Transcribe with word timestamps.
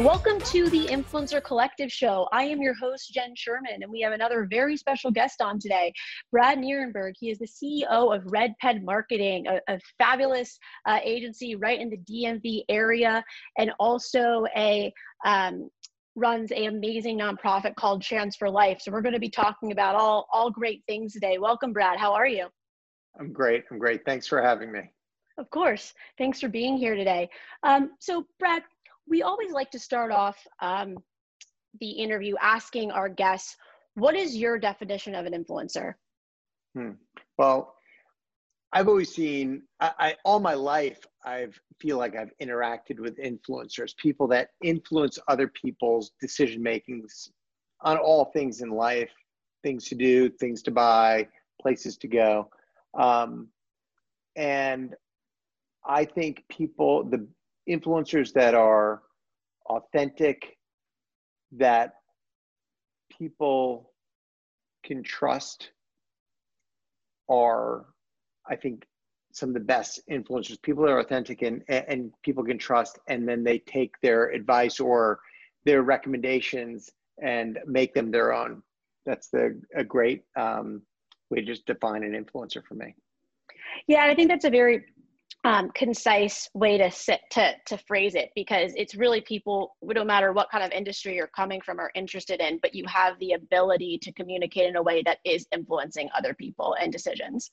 Welcome 0.00 0.40
to 0.46 0.68
the 0.70 0.86
Influencer 0.86 1.44
Collective 1.44 1.92
Show. 1.92 2.26
I 2.32 2.42
am 2.44 2.60
your 2.60 2.74
host, 2.74 3.12
Jen 3.12 3.34
Sherman, 3.36 3.82
and 3.82 3.92
we 3.92 4.00
have 4.00 4.12
another 4.12 4.48
very 4.50 4.76
special 4.76 5.12
guest 5.12 5.40
on 5.40 5.60
today, 5.60 5.92
Brad 6.32 6.58
Nierenberg. 6.58 7.12
He 7.20 7.30
is 7.30 7.38
the 7.38 7.46
CEO 7.46 8.12
of 8.12 8.24
RedPeg 8.24 8.82
Marketing, 8.82 9.46
a, 9.46 9.60
a 9.72 9.78
fabulous 9.98 10.58
uh, 10.86 10.98
agency 11.04 11.54
right 11.54 11.78
in 11.78 11.90
the 11.90 11.98
DMV 11.98 12.62
area, 12.68 13.22
and 13.56 13.70
also 13.78 14.46
a 14.56 14.92
um, 15.24 15.70
runs 16.16 16.50
a 16.52 16.66
amazing 16.66 17.18
nonprofit 17.18 17.74
called 17.76 18.02
Chance 18.02 18.36
for 18.36 18.50
Life. 18.50 18.80
So 18.80 18.90
we're 18.90 19.02
going 19.02 19.14
to 19.14 19.20
be 19.20 19.30
talking 19.30 19.72
about 19.72 19.94
all 19.94 20.26
all 20.32 20.50
great 20.50 20.82
things 20.86 21.12
today. 21.12 21.38
Welcome, 21.38 21.72
Brad. 21.72 21.98
How 21.98 22.12
are 22.12 22.26
you? 22.26 22.48
I'm 23.18 23.32
great. 23.32 23.64
I'm 23.70 23.78
great. 23.78 24.04
Thanks 24.04 24.26
for 24.26 24.40
having 24.40 24.70
me. 24.72 24.92
Of 25.38 25.50
course. 25.50 25.94
Thanks 26.18 26.40
for 26.40 26.48
being 26.48 26.76
here 26.76 26.94
today. 26.94 27.28
Um, 27.62 27.92
so, 27.98 28.26
Brad, 28.38 28.62
we 29.08 29.22
always 29.22 29.52
like 29.52 29.70
to 29.70 29.78
start 29.78 30.12
off 30.12 30.36
um, 30.60 30.96
the 31.80 31.90
interview 31.90 32.34
asking 32.40 32.90
our 32.90 33.08
guests, 33.08 33.56
what 33.94 34.14
is 34.14 34.36
your 34.36 34.58
definition 34.58 35.14
of 35.14 35.26
an 35.26 35.32
influencer? 35.32 35.94
Hmm. 36.76 36.92
Well, 37.38 37.74
I've 38.72 38.88
always 38.88 39.12
seen, 39.12 39.62
I, 39.80 39.92
I, 39.98 40.16
all 40.24 40.38
my 40.38 40.54
life, 40.54 41.04
I 41.24 41.48
feel 41.80 41.98
like 41.98 42.16
I've 42.16 42.32
interacted 42.40 43.00
with 43.00 43.18
influencers, 43.18 43.96
people 43.96 44.28
that 44.28 44.50
influence 44.62 45.18
other 45.28 45.48
people's 45.48 46.12
decision 46.20 46.62
makings 46.62 47.32
on 47.80 47.96
all 47.96 48.26
things 48.26 48.60
in 48.60 48.70
life, 48.70 49.10
things 49.62 49.86
to 49.86 49.94
do, 49.94 50.28
things 50.28 50.62
to 50.62 50.70
buy, 50.70 51.26
places 51.60 51.96
to 51.98 52.08
go. 52.08 52.48
Um, 52.94 53.48
and 54.36 54.94
I 55.84 56.04
think 56.04 56.44
people, 56.48 57.04
the 57.04 57.26
influencers 57.68 58.32
that 58.34 58.54
are 58.54 59.02
authentic, 59.66 60.56
that 61.52 61.94
people 63.10 63.92
can 64.84 65.02
trust 65.02 65.70
are, 67.28 67.86
I 68.50 68.56
think, 68.56 68.86
some 69.32 69.50
of 69.50 69.54
the 69.54 69.60
best 69.60 70.00
influencers. 70.10 70.60
People 70.60 70.84
that 70.84 70.90
are 70.90 70.98
authentic 70.98 71.42
and, 71.42 71.62
and 71.68 72.12
people 72.24 72.44
can 72.44 72.58
trust, 72.58 72.98
and 73.06 73.28
then 73.28 73.44
they 73.44 73.58
take 73.60 73.94
their 74.02 74.30
advice 74.30 74.80
or 74.80 75.20
their 75.64 75.82
recommendations 75.82 76.90
and 77.22 77.58
make 77.66 77.94
them 77.94 78.10
their 78.10 78.32
own. 78.32 78.62
That's 79.06 79.28
the 79.28 79.60
a 79.76 79.84
great 79.84 80.24
um, 80.36 80.82
way 81.30 81.40
to 81.40 81.46
just 81.46 81.66
define 81.66 82.02
an 82.02 82.12
influencer 82.12 82.62
for 82.66 82.74
me. 82.74 82.94
Yeah, 83.86 84.04
I 84.04 84.14
think 84.14 84.28
that's 84.28 84.44
a 84.44 84.50
very 84.50 84.84
um, 85.44 85.70
concise 85.74 86.48
way 86.54 86.76
to 86.76 86.90
sit 86.90 87.20
to 87.30 87.54
to 87.66 87.78
phrase 87.78 88.14
it 88.14 88.30
because 88.34 88.72
it's 88.76 88.94
really 88.94 89.22
people 89.22 89.76
no 89.82 90.04
matter 90.04 90.32
what 90.32 90.50
kind 90.50 90.62
of 90.62 90.70
industry 90.70 91.16
you're 91.16 91.30
coming 91.34 91.62
from 91.62 91.80
are 91.80 91.90
interested 91.94 92.40
in 92.40 92.58
but 92.60 92.74
you 92.74 92.84
have 92.86 93.18
the 93.20 93.32
ability 93.32 93.98
to 94.02 94.12
communicate 94.12 94.68
in 94.68 94.76
a 94.76 94.82
way 94.82 95.02
that 95.02 95.18
is 95.24 95.46
influencing 95.50 96.10
other 96.14 96.34
people 96.34 96.76
and 96.78 96.92
decisions 96.92 97.52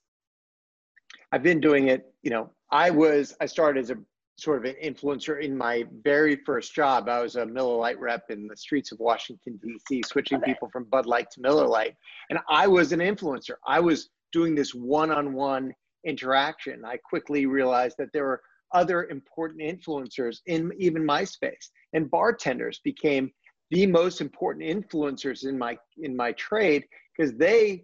i've 1.32 1.44
been 1.44 1.60
doing 1.60 1.88
it 1.90 2.14
you 2.24 2.30
know 2.30 2.50
i 2.72 2.90
was 2.90 3.36
i 3.42 3.46
started 3.46 3.80
as 3.80 3.90
a 3.90 3.98
sort 4.38 4.60
of 4.60 4.66
an 4.66 4.76
influencer 4.84 5.42
in 5.42 5.58
my 5.58 5.84
very 6.04 6.36
first 6.46 6.76
job. 6.76 7.10
I 7.10 7.22
was 7.24 7.38
a 7.38 7.46
miller 7.48 7.76
lite 7.76 8.00
rep 8.00 8.26
in 8.30 8.48
the 8.48 8.56
streets 8.56 8.92
of 8.92 9.00
washington 9.00 9.60
d.c 9.64 10.04
switching 10.06 10.40
people 10.42 10.70
from 10.70 10.84
bud 10.86 11.08
light 11.08 11.32
to 11.32 11.42
miller 11.42 11.66
lite. 11.66 11.96
And 12.30 12.40
i 12.50 12.68
was 12.68 12.92
an 12.92 13.00
influencer. 13.00 13.56
I 13.66 13.80
was 13.80 14.10
doing 14.32 14.54
this 14.54 14.76
one-on-one 14.76 15.74
interaction. 16.06 16.86
I 16.86 16.98
quickly 16.98 17.46
realized 17.46 17.96
that 17.98 18.10
there 18.14 18.26
were 18.26 18.42
other 18.74 19.06
important 19.06 19.62
influencers 19.62 20.38
in 20.46 20.72
even 20.78 21.06
my 21.06 21.24
space, 21.24 21.72
and 21.94 22.12
bartenders 22.12 22.80
became 22.84 23.32
the 23.72 23.86
most 23.86 24.22
important 24.22 24.66
influencers 24.66 25.46
in 25.46 25.58
my 25.58 25.78
in 25.98 26.16
my 26.16 26.32
trade 26.34 26.86
because 27.16 27.34
they 27.36 27.84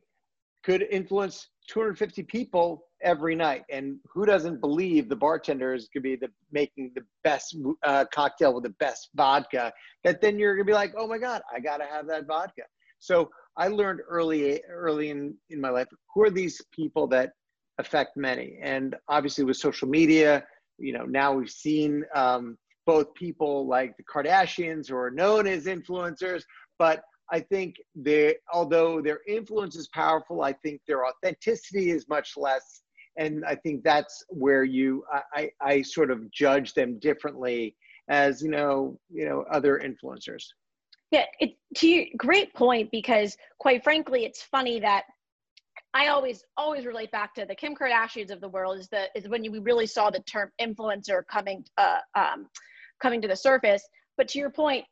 could 0.64 0.86
influence 0.90 1.50
250 1.70 2.24
people 2.24 2.86
every 3.02 3.36
night. 3.36 3.64
And 3.70 3.98
who 4.12 4.26
doesn't 4.26 4.62
believe 4.62 5.10
the 5.10 5.16
bartender 5.16 5.74
is 5.74 5.90
going 5.94 6.04
to 6.04 6.10
be 6.10 6.16
the 6.16 6.32
making 6.52 6.92
the 6.96 7.04
best 7.24 7.56
uh, 7.84 8.06
cocktail 8.14 8.54
with 8.54 8.64
the 8.64 8.76
best 8.80 9.10
vodka? 9.16 9.74
That 10.04 10.22
then 10.22 10.40
you're 10.40 10.56
going 10.56 10.66
to 10.66 10.72
be 10.72 10.76
like, 10.76 10.94
oh 10.98 11.08
my 11.08 11.18
god, 11.18 11.42
I 11.54 11.60
got 11.60 11.78
to 11.78 11.86
have 11.86 12.08
that 12.08 12.26
vodka. 12.28 12.64
So 13.00 13.30
I 13.58 13.68
learned 13.68 14.00
early 14.08 14.62
early 14.70 15.10
in 15.10 15.36
in 15.50 15.60
my 15.60 15.70
life 15.70 15.88
who 16.14 16.24
are 16.24 16.30
these 16.30 16.62
people 16.74 17.08
that 17.08 17.34
affect 17.78 18.16
many. 18.16 18.58
And 18.62 18.96
obviously, 19.10 19.44
with 19.44 19.58
social 19.58 19.88
media, 19.88 20.46
you 20.78 20.94
know, 20.94 21.06
now 21.06 21.34
we've 21.34 21.50
seen 21.50 22.04
um, 22.16 22.58
both 22.86 23.14
people 23.14 23.68
like 23.68 23.96
the 23.98 24.04
Kardashians 24.04 24.90
who 24.90 24.96
are 24.96 25.12
known 25.12 25.48
as 25.48 25.66
influencers, 25.66 26.44
but 26.80 27.04
I 27.32 27.40
think 27.40 27.78
they, 27.96 28.36
although 28.52 29.02
their 29.02 29.20
influence 29.28 29.76
is 29.76 29.88
powerful, 29.88 30.44
I 30.44 30.54
think 30.54 30.82
their 30.88 31.06
authenticity 31.06 31.92
is 31.92 32.08
much 32.08 32.34
less. 32.38 32.82
And 33.18 33.46
I 33.46 33.56
think 33.56 33.84
that's 33.84 34.24
where 34.30 34.64
you, 34.64 35.04
I, 35.34 35.52
I, 35.62 35.82
sort 35.84 36.10
of 36.10 36.30
judge 36.32 36.74
them 36.74 37.00
differently 37.00 37.76
as 38.10 38.42
you 38.42 38.50
know, 38.50 39.00
you 39.10 39.26
know, 39.26 39.46
other 39.52 39.80
influencers. 39.80 40.44
Yeah, 41.12 41.26
it, 41.40 41.52
to 41.78 41.88
your 41.88 42.06
great 42.18 42.54
point 42.56 42.90
because 42.92 43.38
quite 43.60 43.84
frankly, 43.84 44.26
it's 44.26 44.42
funny 44.42 44.80
that 44.80 45.04
I 45.94 46.08
always 46.08 46.44
always 46.58 46.86
relate 46.86 47.12
back 47.12 47.36
to 47.36 47.46
the 47.46 47.54
Kim 47.54 47.76
Kardashians 47.76 48.32
of 48.32 48.42
the 48.42 48.50
world 48.50 48.80
is 48.80 48.90
the 48.90 49.06
is 49.16 49.28
when 49.28 49.44
we 49.52 49.60
really 49.60 49.86
saw 49.86 50.10
the 50.10 50.22
term 50.22 50.52
influencer 50.60 51.22
coming 51.32 51.64
uh, 51.78 52.00
um, 52.16 52.48
coming 53.00 53.22
to 53.22 53.28
the 53.28 53.36
surface. 53.36 53.88
But 54.18 54.28
to 54.30 54.40
your 54.40 54.50
point, 54.50 54.86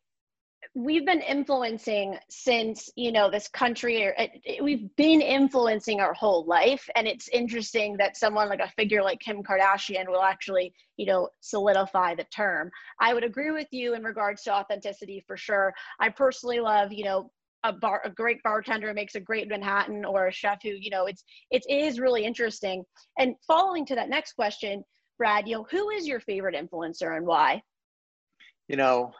we've 0.74 1.06
been 1.06 1.22
influencing 1.22 2.18
since 2.30 2.90
you 2.96 3.12
know 3.12 3.30
this 3.30 3.48
country 3.48 4.06
or 4.06 4.16
it, 4.18 4.32
it, 4.44 4.64
we've 4.64 4.96
been 4.96 5.22
influencing 5.22 6.00
our 6.00 6.14
whole 6.14 6.46
life 6.46 6.88
and 6.96 7.08
it's 7.08 7.28
interesting 7.30 7.98
that 7.98 8.16
someone 8.16 8.48
like 8.48 8.60
a 8.60 8.72
figure 8.78 9.04
like 9.04 9.20
kim 9.20 9.44
kardashian 9.44 10.08
will 10.08 10.22
actually 10.22 10.74
you 10.98 11.06
know 11.06 11.30
solidify 11.42 12.16
the 12.16 12.24
term. 12.26 12.70
I 13.00 13.14
would 13.14 13.24
agree 13.24 13.52
with 13.52 13.68
you 13.72 13.96
in 13.96 14.04
regards 14.04 14.44
to 14.44 14.54
authenticity 14.54 15.24
for 15.28 15.36
sure. 15.36 15.74
I 16.00 16.10
personally 16.10 16.60
love 16.60 16.94
you 16.94 17.06
know 17.06 17.32
a 17.64 17.74
bar 17.74 18.02
a 18.06 18.10
great 18.10 18.42
bartender 18.44 18.94
makes 18.94 19.16
a 19.16 19.20
great 19.20 19.48
manhattan 19.48 20.06
or 20.06 20.28
a 20.28 20.32
chef 20.32 20.60
who 20.64 20.70
you 20.70 20.90
know 20.90 21.06
it's 21.06 21.24
it 21.50 21.64
is 21.70 22.00
really 22.00 22.24
interesting. 22.24 22.84
And 23.18 23.36
following 23.46 23.86
to 23.88 23.96
that 23.96 24.10
next 24.10 24.34
question 24.34 24.84
brad 25.18 25.48
you 25.48 25.56
know 25.56 25.68
who 25.70 25.90
is 25.90 26.08
your 26.08 26.20
favorite 26.20 26.56
influencer 26.56 27.18
and 27.18 27.26
why? 27.26 27.62
You 28.68 28.78
know 28.78 29.14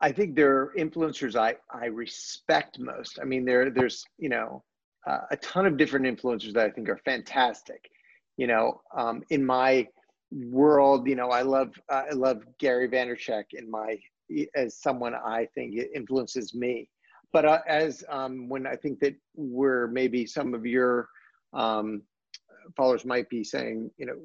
i 0.00 0.10
think 0.12 0.34
there 0.34 0.56
are 0.56 0.74
influencers 0.76 1.36
i 1.36 1.54
i 1.70 1.86
respect 1.86 2.78
most. 2.78 3.18
I 3.20 3.24
mean 3.24 3.44
there 3.44 3.70
there's 3.70 4.04
you 4.18 4.28
know 4.28 4.64
uh, 5.06 5.20
a 5.30 5.36
ton 5.38 5.66
of 5.66 5.76
different 5.76 6.06
influencers 6.06 6.52
that 6.54 6.66
i 6.66 6.70
think 6.70 6.88
are 6.88 7.00
fantastic. 7.04 7.90
You 8.36 8.46
know 8.46 8.80
um, 8.96 9.22
in 9.30 9.44
my 9.44 9.88
world 10.30 11.08
you 11.08 11.16
know 11.16 11.30
i 11.30 11.42
love 11.42 11.70
uh, 11.88 12.04
i 12.10 12.14
love 12.14 12.42
gary 12.58 12.86
vaynerchuk 12.86 13.44
in 13.54 13.70
my 13.70 13.98
as 14.54 14.76
someone 14.76 15.14
i 15.14 15.46
think 15.54 15.74
influences 15.94 16.54
me. 16.54 16.88
But 17.32 17.44
uh, 17.44 17.60
as 17.66 18.04
um, 18.08 18.48
when 18.48 18.66
I 18.66 18.76
think 18.76 19.00
that 19.00 19.14
we're 19.34 19.86
maybe 19.88 20.26
some 20.26 20.54
of 20.54 20.64
your 20.64 21.08
um, 21.52 22.02
followers 22.76 23.04
might 23.04 23.28
be 23.28 23.44
saying, 23.44 23.90
you 23.98 24.06
know, 24.06 24.16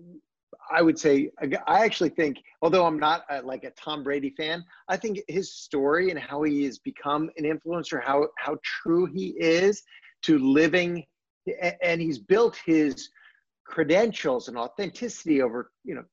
I 0.72 0.82
would 0.82 0.98
say 0.98 1.30
I 1.68 1.84
actually 1.84 2.10
think, 2.10 2.38
although 2.62 2.86
I'm 2.86 3.00
not 3.00 3.24
a, 3.30 3.42
like 3.42 3.64
a 3.64 3.72
Tom 3.72 4.04
Brady 4.04 4.34
fan, 4.38 4.64
I 4.88 4.98
think 4.98 5.20
his 5.28 5.54
story 5.54 6.10
and 6.10 6.20
how 6.20 6.44
he 6.44 6.64
has 6.66 6.80
become 6.80 7.30
an 7.38 7.46
influencer, 7.46 8.04
how 8.04 8.28
how 8.38 8.58
true 8.64 9.06
he 9.06 9.36
is 9.38 9.84
to 10.24 10.38
living, 10.40 11.06
and 11.82 12.02
he's 12.02 12.20
built 12.20 12.58
his 12.66 13.10
credentials 13.66 14.48
and 14.48 14.58
authenticity 14.58 15.42
over 15.42 15.72
you 15.84 15.96
know 15.96 16.04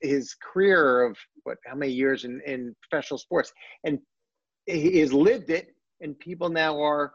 his 0.00 0.34
career 0.34 1.02
of 1.02 1.16
what 1.44 1.58
how 1.66 1.74
many 1.74 1.92
years 1.92 2.24
in, 2.24 2.40
in 2.46 2.74
professional 2.82 3.18
sports. 3.18 3.52
And 3.84 3.98
he 4.66 4.98
has 4.98 5.12
lived 5.12 5.50
it 5.50 5.74
and 6.00 6.18
people 6.18 6.48
now 6.48 6.80
are 6.80 7.12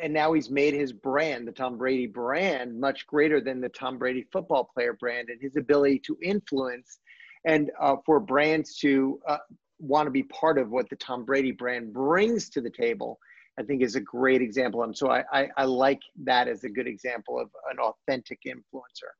and 0.00 0.12
now 0.12 0.32
he's 0.32 0.50
made 0.50 0.74
his 0.74 0.92
brand, 0.92 1.46
the 1.46 1.52
Tom 1.52 1.76
Brady 1.76 2.06
brand, 2.06 2.78
much 2.78 3.06
greater 3.06 3.40
than 3.40 3.60
the 3.60 3.68
Tom 3.70 3.98
Brady 3.98 4.26
football 4.32 4.68
player 4.72 4.94
brand, 4.94 5.28
and 5.28 5.40
his 5.40 5.56
ability 5.56 6.00
to 6.06 6.16
influence 6.22 6.98
and 7.44 7.70
uh, 7.80 7.96
for 8.06 8.20
brands 8.20 8.76
to 8.78 9.20
uh, 9.26 9.38
want 9.78 10.06
to 10.06 10.10
be 10.10 10.22
part 10.24 10.58
of 10.58 10.70
what 10.70 10.88
the 10.88 10.96
Tom 10.96 11.24
Brady 11.24 11.50
brand 11.50 11.92
brings 11.92 12.48
to 12.50 12.60
the 12.60 12.70
table, 12.70 13.18
I 13.58 13.62
think 13.64 13.82
is 13.82 13.96
a 13.96 14.00
great 14.00 14.40
example. 14.40 14.84
And 14.84 14.96
so 14.96 15.10
I, 15.10 15.24
I, 15.32 15.48
I 15.56 15.64
like 15.64 16.00
that 16.24 16.46
as 16.46 16.64
a 16.64 16.68
good 16.68 16.86
example 16.86 17.40
of 17.40 17.50
an 17.70 17.78
authentic 17.80 18.38
influencer 18.46 19.10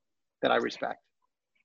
that 0.41 0.53
I 0.53 0.57
respect. 0.57 1.01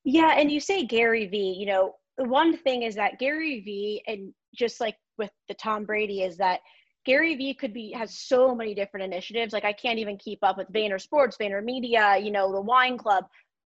Yeah, 0.03 0.33
and 0.37 0.51
you 0.51 0.59
say 0.59 0.85
Gary 0.85 1.27
Vee, 1.27 1.55
you 1.59 1.67
know, 1.67 1.95
one 2.17 2.57
thing 2.57 2.83
is 2.83 2.95
that 2.95 3.19
Gary 3.19 3.59
Vee, 3.59 4.01
and 4.07 4.33
just 4.55 4.81
like 4.81 4.95
with 5.17 5.29
the 5.47 5.53
Tom 5.53 5.85
Brady, 5.85 6.23
is 6.23 6.37
that 6.37 6.61
Gary 7.07 7.35
Vee 7.35 7.53
could 7.53 7.73
be 7.73 7.93
has 7.93 8.13
so 8.13 8.53
many 8.53 8.75
different 8.75 9.05
initiatives. 9.05 9.53
Like 9.53 9.63
I 9.63 9.71
can't 9.71 9.97
even 9.97 10.17
keep 10.17 10.39
up 10.43 10.57
with 10.57 10.71
Vayner 10.73 11.01
Sports, 11.01 11.37
Vayner 11.41 11.63
Media, 11.63 12.17
you 12.17 12.31
know, 12.31 12.51
the 12.51 12.59
Wine 12.59 12.97
Club. 12.97 13.23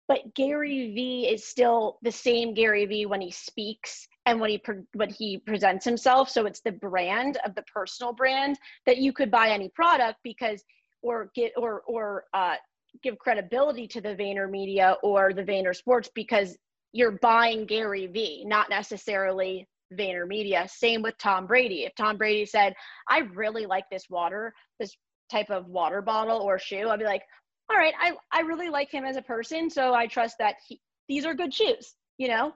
But 0.08 0.34
Gary 0.34 0.92
Vee 0.94 1.26
is 1.26 1.46
still 1.46 1.98
the 2.02 2.12
same 2.12 2.52
Gary 2.52 2.84
Vee 2.84 3.06
when 3.06 3.22
he 3.22 3.30
speaks 3.30 4.06
and 4.26 4.40
when 4.40 4.50
he 4.50 4.58
pre- 4.58 4.84
when 4.92 5.08
he 5.08 5.38
presents 5.38 5.86
himself. 5.86 6.28
So 6.28 6.44
it's 6.44 6.60
the 6.60 6.72
brand 6.72 7.38
of 7.42 7.54
the 7.54 7.62
personal 7.62 8.12
brand 8.12 8.58
that 8.84 8.98
you 8.98 9.10
could 9.10 9.30
buy 9.30 9.48
any 9.48 9.70
product 9.70 10.18
because 10.22 10.62
or 11.00 11.30
get 11.34 11.52
or 11.56 11.80
or 11.86 12.24
uh, 12.34 12.56
give 13.02 13.18
credibility 13.18 13.88
to 13.88 14.02
the 14.02 14.14
Vayner 14.16 14.50
Media 14.50 14.96
or 15.02 15.32
the 15.32 15.44
Vayner 15.44 15.74
Sports 15.74 16.10
because 16.14 16.58
you're 16.92 17.18
buying 17.22 17.64
Gary 17.64 18.06
Vee, 18.06 18.44
not 18.44 18.68
necessarily 18.68 19.66
Vayner 19.94 20.26
Media. 20.26 20.66
Same 20.68 21.02
with 21.02 21.16
Tom 21.18 21.46
Brady. 21.46 21.84
If 21.84 21.94
Tom 21.94 22.16
Brady 22.16 22.46
said, 22.46 22.74
I 23.08 23.20
really 23.34 23.66
like 23.66 23.84
this 23.90 24.04
water, 24.08 24.52
this 24.78 24.96
type 25.30 25.50
of 25.50 25.66
water 25.66 26.02
bottle 26.02 26.40
or 26.40 26.58
shoe, 26.58 26.88
I'd 26.88 26.98
be 26.98 27.04
like, 27.04 27.22
all 27.70 27.76
right, 27.76 27.94
I, 28.00 28.12
I 28.32 28.40
really 28.40 28.68
like 28.68 28.90
him 28.90 29.04
as 29.04 29.16
a 29.16 29.22
person. 29.22 29.70
So 29.70 29.94
I 29.94 30.06
trust 30.06 30.36
that 30.38 30.56
he, 30.66 30.80
these 31.08 31.24
are 31.24 31.34
good 31.34 31.54
shoes, 31.54 31.94
you 32.18 32.28
know? 32.28 32.52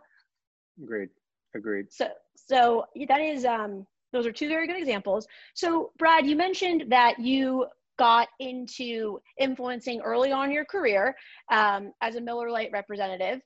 Agreed. 0.83 1.09
Agreed. 1.55 1.87
So, 1.91 2.09
so 2.35 2.85
that 3.09 3.21
is, 3.21 3.45
um, 3.45 3.87
those 4.13 4.27
are 4.27 4.33
two 4.33 4.49
very 4.49 4.67
good 4.67 4.77
examples. 4.79 5.27
So 5.55 5.93
Brad, 5.99 6.27
you 6.27 6.37
mentioned 6.37 6.85
that 6.89 7.19
you 7.19 7.67
got 7.97 8.29
into 8.41 9.21
influencing 9.39 10.01
early 10.01 10.33
on 10.33 10.51
your 10.51 10.65
career 10.65 11.15
um, 11.53 11.93
as 12.01 12.17
a 12.17 12.21
Miller 12.21 12.51
Lite 12.51 12.71
representative. 12.73 13.41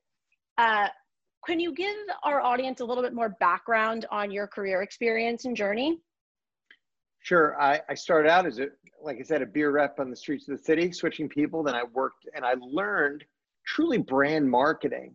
Uh, 0.56 0.88
can 1.46 1.61
you 1.61 1.73
give 1.73 1.96
our 2.25 2.40
audience 2.40 2.81
a 2.81 2.85
little 2.85 3.02
bit 3.02 3.14
more 3.14 3.31
background 3.40 4.06
on 4.11 4.31
your 4.31 4.46
career 4.46 4.82
experience 4.82 5.44
and 5.44 5.56
journey? 5.56 5.99
Sure. 7.20 7.61
I, 7.61 7.81
I 7.88 7.94
started 7.94 8.31
out 8.31 8.46
as 8.46 8.58
a, 8.58 8.69
like 9.02 9.19
I 9.20 9.23
said, 9.23 9.43
a 9.43 9.46
beer 9.46 9.70
rep 9.70 10.00
on 10.00 10.11
the 10.11 10.17
streets 10.17 10.49
of 10.49 10.56
the 10.56 10.62
city, 10.62 10.93
switching 10.93 11.29
people. 11.29 11.62
Then 11.62 11.75
I 11.75 11.82
worked 11.93 12.29
and 12.35 12.44
I 12.44 12.55
learned 12.61 13.25
truly 13.67 13.99
brand 13.99 14.50
marketing 14.50 15.14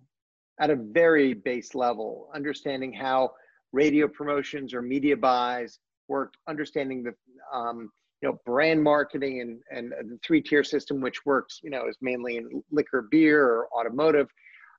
at 0.59 0.69
a 0.69 0.75
very 0.75 1.33
base 1.33 1.73
level, 1.73 2.29
understanding 2.33 2.93
how 2.93 3.31
radio 3.71 4.07
promotions 4.07 4.73
or 4.73 4.81
media 4.81 5.17
buys 5.17 5.79
worked, 6.07 6.37
understanding 6.47 7.03
the 7.03 7.13
um, 7.51 7.91
you 8.21 8.29
know 8.29 8.39
brand 8.45 8.81
marketing 8.81 9.41
and 9.41 9.61
and 9.71 9.91
the 10.11 10.19
three 10.23 10.41
tier 10.41 10.63
system, 10.63 11.01
which 11.01 11.25
works 11.25 11.59
you 11.63 11.69
know 11.69 11.87
is 11.87 11.97
mainly 12.01 12.37
in 12.37 12.63
liquor, 12.71 13.07
beer, 13.09 13.43
or 13.43 13.67
automotive 13.77 14.29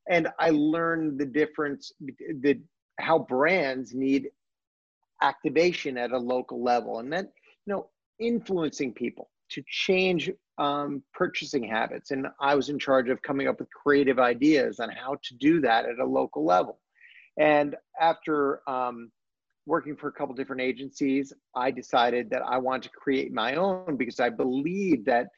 and 0.08 0.28
I 0.38 0.50
learned 0.50 1.18
the 1.18 1.26
difference, 1.26 1.92
the 2.00 2.60
how 3.00 3.18
brands 3.18 3.94
need 3.94 4.28
activation 5.22 5.96
at 5.98 6.12
a 6.12 6.18
local 6.18 6.62
level, 6.62 6.98
and 6.98 7.12
then 7.12 7.28
you 7.66 7.72
know 7.72 7.88
influencing 8.20 8.92
people 8.92 9.30
to 9.50 9.62
change 9.68 10.30
um, 10.58 11.02
purchasing 11.12 11.64
habits. 11.64 12.10
And 12.10 12.26
I 12.40 12.54
was 12.54 12.68
in 12.68 12.78
charge 12.78 13.08
of 13.08 13.20
coming 13.22 13.48
up 13.48 13.58
with 13.58 13.68
creative 13.70 14.18
ideas 14.18 14.80
on 14.80 14.90
how 14.90 15.16
to 15.22 15.34
do 15.34 15.60
that 15.60 15.84
at 15.84 15.98
a 15.98 16.04
local 16.04 16.44
level. 16.44 16.78
And 17.38 17.76
after 18.00 18.60
um, 18.68 19.10
working 19.66 19.96
for 19.96 20.08
a 20.08 20.12
couple 20.12 20.34
different 20.34 20.62
agencies, 20.62 21.32
I 21.54 21.70
decided 21.70 22.30
that 22.30 22.42
I 22.42 22.58
wanted 22.58 22.84
to 22.84 22.90
create 22.90 23.32
my 23.32 23.56
own 23.56 23.96
because 23.96 24.20
I 24.20 24.30
believed 24.30 25.06
that 25.06 25.28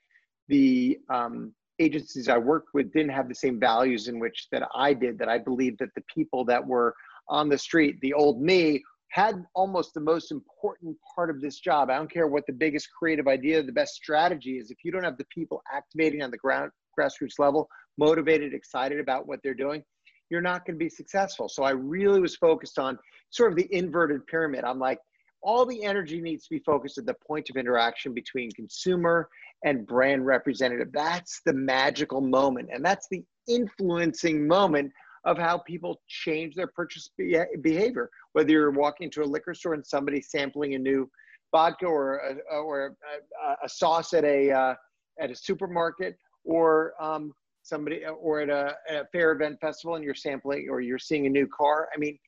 the 0.49 0.99
um, 1.09 1.53
agencies 1.79 2.29
I 2.29 2.39
worked 2.39 2.69
with 2.75 2.93
didn't 2.93 3.13
have 3.13 3.29
the 3.29 3.35
same 3.35 3.61
values 3.61 4.09
in 4.09 4.19
which 4.19 4.49
that 4.53 4.69
I 4.75 4.95
did, 4.95 5.19
that 5.19 5.29
I 5.29 5.39
believed 5.39 5.79
that 5.81 5.95
the 5.95 6.03
people 6.13 6.45
that 6.47 6.65
were 6.67 6.95
on 7.29 7.49
the 7.49 7.59
street, 7.59 7.97
the 8.01 8.15
old 8.15 8.41
me, 8.41 8.83
had 9.11 9.45
almost 9.55 9.95
the 9.95 10.01
most 10.01 10.31
important 10.33 10.97
part 11.15 11.31
of 11.31 11.41
this 11.41 11.59
job. 11.59 11.91
I 11.91 11.97
don't 11.97 12.11
care 12.11 12.27
what 12.27 12.47
the 12.47 12.53
biggest 12.53 12.89
creative 12.99 13.29
idea, 13.29 13.63
the 13.63 13.73
best 13.73 13.95
strategy 13.95 14.59
is. 14.59 14.71
If 14.71 14.79
you 14.85 14.91
don't 14.91 15.05
have 15.05 15.19
the 15.19 15.27
people 15.33 15.63
activating 15.73 16.23
on 16.23 16.31
the 16.31 16.37
ground 16.37 16.71
grassroots 16.99 17.39
level, 17.39 17.69
motivated, 17.99 18.53
excited 18.53 19.01
about 19.01 19.27
what 19.27 19.41
they're 19.43 19.55
doing, 19.55 19.83
you're 20.31 20.41
not 20.41 20.67
going 20.67 20.75
to 20.75 20.85
be 20.85 20.89
successful. 20.89 21.49
So 21.49 21.63
I 21.63 21.71
really 21.71 22.21
was 22.21 22.37
focused 22.37 22.79
on 22.79 22.99
sort 23.31 23.53
of 23.53 23.57
the 23.57 23.73
inverted 23.75 24.27
pyramid. 24.27 24.65
I'm 24.65 24.79
like, 24.79 24.99
all 25.43 25.65
the 25.65 25.85
energy 25.85 26.21
needs 26.21 26.45
to 26.45 26.51
be 26.51 26.59
focused 26.61 26.99
at 26.99 27.07
the 27.07 27.15
point 27.27 27.49
of 27.51 27.57
interaction 27.57 28.13
between 28.13 28.51
consumer 28.53 29.29
and 29.65 29.87
brand 29.87 30.27
representative. 30.27 30.89
That's 30.93 31.41
the 31.45 31.53
magical 31.53 32.21
moment. 32.21 32.69
And 32.73 32.85
that's 32.85 33.09
the 33.11 33.23
influencing 33.49 34.47
moment 34.47 34.93
of 35.25 35.39
how 35.39 35.59
people 35.59 36.01
change 36.07 36.55
their 36.55 36.69
purchase 36.69 37.11
behavior. 37.17 38.11
Whether 38.33 38.53
you're 38.53 38.71
walking 38.71 39.11
to 39.13 39.23
a 39.23 39.25
liquor 39.25 39.55
store 39.55 39.75
and 39.75 39.85
somebody 39.85 40.21
sampling 40.21 40.75
a 40.75 40.79
new 40.79 41.11
vodka 41.53 41.87
or 41.87 42.19
a, 42.19 42.55
or 42.55 42.87
a, 42.87 43.65
a 43.65 43.69
sauce 43.69 44.13
at 44.13 44.25
a, 44.25 44.51
uh, 44.51 44.75
at 45.21 45.31
a 45.31 45.35
supermarket 45.35 46.17
or 46.45 46.93
um, 47.01 47.33
somebody 47.63 48.05
or 48.05 48.41
at 48.41 48.51
a, 48.51 48.75
at 48.89 49.03
a 49.03 49.07
fair 49.11 49.33
event 49.33 49.59
festival 49.61 49.97
and 49.97 50.05
you're 50.05 50.15
sampling 50.15 50.69
or 50.71 50.81
you're 50.81 50.99
seeing 50.99 51.27
a 51.27 51.31
new 51.31 51.49
car. 51.49 51.89
I 51.95 51.99
mean, 51.99 52.19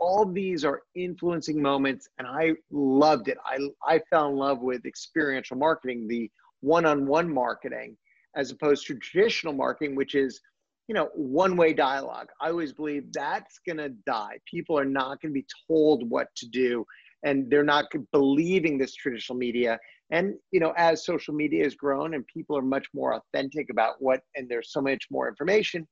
all 0.00 0.24
these 0.24 0.64
are 0.64 0.82
influencing 0.94 1.60
moments 1.60 2.08
and 2.18 2.26
i 2.26 2.52
loved 2.70 3.28
it. 3.28 3.36
I, 3.44 3.58
I 3.86 4.00
fell 4.10 4.28
in 4.28 4.36
love 4.36 4.60
with 4.60 4.86
experiential 4.86 5.56
marketing 5.56 6.08
the 6.08 6.30
one-on-one 6.60 7.32
marketing 7.32 7.96
as 8.36 8.50
opposed 8.50 8.86
to 8.86 8.94
traditional 8.96 9.52
marketing 9.52 9.94
which 9.94 10.14
is 10.14 10.40
you 10.88 10.94
know 10.94 11.08
one-way 11.14 11.72
dialogue. 11.72 12.28
I 12.40 12.48
always 12.48 12.72
believe 12.72 13.12
that's 13.12 13.60
going 13.64 13.76
to 13.76 13.90
die. 14.06 14.38
People 14.50 14.76
are 14.76 14.84
not 14.84 15.20
going 15.20 15.32
to 15.32 15.40
be 15.40 15.46
told 15.68 16.08
what 16.10 16.26
to 16.36 16.48
do 16.48 16.84
and 17.22 17.48
they're 17.50 17.62
not 17.62 17.84
believing 18.12 18.76
this 18.76 18.94
traditional 18.94 19.38
media. 19.38 19.78
And 20.10 20.34
you 20.50 20.58
know 20.58 20.72
as 20.76 21.04
social 21.04 21.34
media 21.34 21.62
has 21.64 21.74
grown 21.74 22.14
and 22.14 22.26
people 22.26 22.56
are 22.56 22.62
much 22.62 22.88
more 22.94 23.14
authentic 23.14 23.68
about 23.70 23.94
what 24.00 24.20
and 24.34 24.48
there's 24.48 24.72
so 24.72 24.80
much 24.80 25.06
more 25.10 25.28
information 25.28 25.86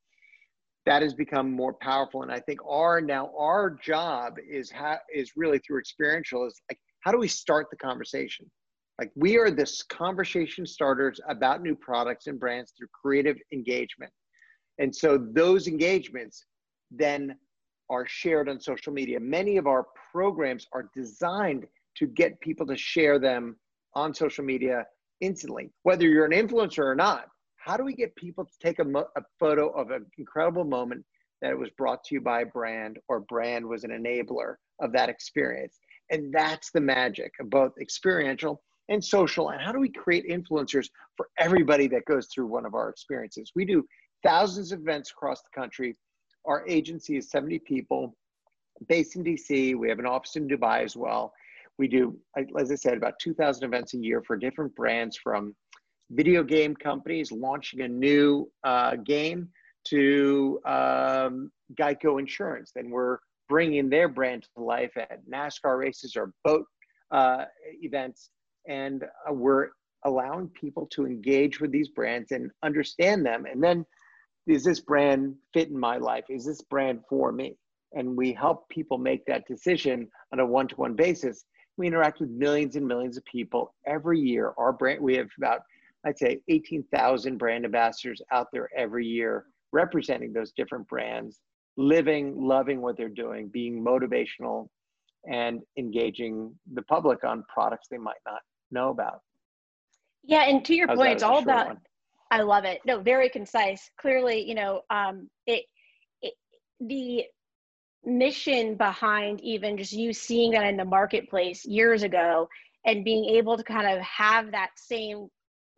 that 0.88 1.02
has 1.02 1.14
become 1.14 1.52
more 1.52 1.74
powerful. 1.74 2.22
And 2.22 2.32
i 2.32 2.40
think 2.40 2.60
our 2.66 3.00
now 3.00 3.30
our 3.38 3.70
job 3.70 4.34
is 4.50 4.70
ha- 4.70 5.00
is 5.14 5.32
really 5.36 5.58
through 5.58 5.78
experiential 5.78 6.46
is 6.46 6.60
like 6.70 6.78
how 7.00 7.12
do 7.12 7.18
we 7.18 7.28
start 7.28 7.68
the 7.70 7.76
conversation? 7.76 8.50
Like 8.98 9.12
we 9.14 9.36
are 9.36 9.50
this 9.50 9.82
conversation 9.84 10.66
starters 10.66 11.20
about 11.28 11.62
new 11.62 11.76
products 11.76 12.26
and 12.26 12.40
brands 12.40 12.72
through 12.76 12.88
creative 12.88 13.36
engagement. 13.52 14.12
And 14.78 14.94
so 14.94 15.16
those 15.32 15.68
engagements 15.68 16.44
then 16.90 17.36
are 17.90 18.06
shared 18.06 18.48
on 18.48 18.60
social 18.60 18.92
media. 18.92 19.20
Many 19.20 19.56
of 19.56 19.66
our 19.66 19.86
programs 20.10 20.66
are 20.72 20.90
designed 20.96 21.66
to 21.98 22.06
get 22.06 22.40
people 22.40 22.66
to 22.66 22.76
share 22.76 23.18
them 23.18 23.56
on 23.94 24.12
social 24.14 24.44
media 24.44 24.84
instantly 25.20 25.70
whether 25.82 26.06
you're 26.06 26.24
an 26.24 26.32
influencer 26.32 26.84
or 26.84 26.94
not 26.94 27.26
how 27.58 27.76
do 27.76 27.84
we 27.84 27.94
get 27.94 28.14
people 28.16 28.44
to 28.44 28.52
take 28.60 28.78
a, 28.78 28.84
mo- 28.84 29.08
a 29.16 29.22
photo 29.38 29.68
of 29.70 29.90
an 29.90 30.06
incredible 30.16 30.64
moment 30.64 31.04
that 31.42 31.56
was 31.56 31.70
brought 31.76 32.02
to 32.04 32.14
you 32.14 32.20
by 32.20 32.40
a 32.42 32.46
brand 32.46 32.98
or 33.08 33.20
brand 33.20 33.66
was 33.66 33.84
an 33.84 33.90
enabler 33.90 34.54
of 34.80 34.92
that 34.92 35.08
experience? 35.08 35.78
And 36.10 36.32
that's 36.32 36.70
the 36.70 36.80
magic 36.80 37.32
of 37.40 37.50
both 37.50 37.72
experiential 37.80 38.62
and 38.88 39.04
social. 39.04 39.50
And 39.50 39.60
how 39.60 39.72
do 39.72 39.78
we 39.78 39.90
create 39.90 40.26
influencers 40.28 40.88
for 41.16 41.28
everybody 41.38 41.86
that 41.88 42.04
goes 42.06 42.28
through 42.32 42.46
one 42.46 42.64
of 42.64 42.74
our 42.74 42.88
experiences? 42.88 43.52
We 43.54 43.64
do 43.64 43.84
thousands 44.22 44.72
of 44.72 44.80
events 44.80 45.10
across 45.10 45.42
the 45.42 45.60
country. 45.60 45.94
Our 46.46 46.66
agency 46.66 47.16
is 47.16 47.30
70 47.30 47.58
people 47.60 48.16
based 48.88 49.16
in 49.16 49.24
dc 49.24 49.76
we 49.76 49.88
have 49.88 49.98
an 49.98 50.06
office 50.06 50.36
in 50.36 50.46
dubai 50.46 50.84
as 50.84 50.96
well. 50.96 51.32
We 51.78 51.88
do 51.88 52.16
as 52.56 52.70
i 52.70 52.74
said 52.74 52.96
about 52.96 53.14
2000 53.20 53.64
events 53.64 53.94
a 53.94 53.98
year 53.98 54.22
for 54.26 54.36
different 54.36 54.74
brands 54.74 55.16
from 55.16 55.54
video 56.10 56.42
game 56.42 56.74
companies 56.74 57.30
launching 57.30 57.82
a 57.82 57.88
new 57.88 58.50
uh, 58.64 58.96
game 58.96 59.48
to 59.84 60.60
um, 60.64 61.50
Geico 61.78 62.18
Insurance. 62.18 62.72
Then 62.74 62.90
we're 62.90 63.18
bringing 63.48 63.88
their 63.88 64.08
brand 64.08 64.46
to 64.56 64.62
life 64.62 64.92
at 64.96 65.26
NASCAR 65.30 65.78
races 65.78 66.16
or 66.16 66.32
boat 66.44 66.64
uh, 67.10 67.44
events. 67.82 68.30
And 68.68 69.04
uh, 69.04 69.32
we're 69.32 69.68
allowing 70.04 70.48
people 70.48 70.86
to 70.92 71.06
engage 71.06 71.60
with 71.60 71.72
these 71.72 71.88
brands 71.88 72.32
and 72.32 72.50
understand 72.62 73.24
them. 73.24 73.46
And 73.46 73.62
then, 73.62 73.84
is 74.46 74.64
this 74.64 74.80
brand 74.80 75.34
fit 75.52 75.68
in 75.68 75.78
my 75.78 75.98
life? 75.98 76.24
Is 76.30 76.46
this 76.46 76.62
brand 76.62 77.00
for 77.08 77.32
me? 77.32 77.56
And 77.92 78.16
we 78.16 78.32
help 78.32 78.68
people 78.70 78.96
make 78.96 79.24
that 79.26 79.46
decision 79.46 80.08
on 80.32 80.40
a 80.40 80.46
one 80.46 80.68
to 80.68 80.74
one 80.76 80.94
basis. 80.94 81.44
We 81.76 81.86
interact 81.86 82.20
with 82.20 82.30
millions 82.30 82.74
and 82.76 82.86
millions 82.86 83.16
of 83.18 83.24
people 83.24 83.74
every 83.86 84.18
year. 84.18 84.52
Our 84.56 84.72
brand, 84.72 85.02
we 85.02 85.16
have 85.16 85.28
about 85.36 85.60
I'd 86.06 86.18
say 86.18 86.40
18,000 86.48 87.38
brand 87.38 87.64
ambassadors 87.64 88.22
out 88.32 88.48
there 88.52 88.68
every 88.76 89.06
year 89.06 89.46
representing 89.72 90.32
those 90.32 90.52
different 90.52 90.86
brands, 90.88 91.40
living, 91.76 92.34
loving 92.40 92.80
what 92.80 92.96
they're 92.96 93.08
doing, 93.08 93.48
being 93.48 93.84
motivational, 93.84 94.68
and 95.30 95.60
engaging 95.76 96.54
the 96.74 96.82
public 96.82 97.24
on 97.24 97.44
products 97.52 97.88
they 97.90 97.98
might 97.98 98.20
not 98.26 98.40
know 98.70 98.90
about. 98.90 99.20
Yeah, 100.24 100.42
and 100.48 100.64
to 100.64 100.74
your 100.74 100.88
How's 100.88 100.98
point, 100.98 101.12
it's 101.12 101.22
all 101.22 101.38
about. 101.38 101.66
One? 101.66 101.78
I 102.30 102.42
love 102.42 102.64
it. 102.64 102.80
No, 102.86 103.00
very 103.00 103.28
concise. 103.28 103.90
Clearly, 104.00 104.46
you 104.46 104.54
know, 104.54 104.82
um, 104.90 105.28
it, 105.46 105.64
it 106.22 106.34
the 106.80 107.24
mission 108.04 108.76
behind 108.76 109.40
even 109.40 109.76
just 109.76 109.92
you 109.92 110.12
seeing 110.12 110.52
that 110.52 110.64
in 110.64 110.76
the 110.76 110.84
marketplace 110.84 111.64
years 111.64 112.02
ago 112.02 112.48
and 112.86 113.04
being 113.04 113.24
able 113.36 113.56
to 113.56 113.64
kind 113.64 113.86
of 113.86 114.02
have 114.02 114.50
that 114.52 114.70
same 114.76 115.28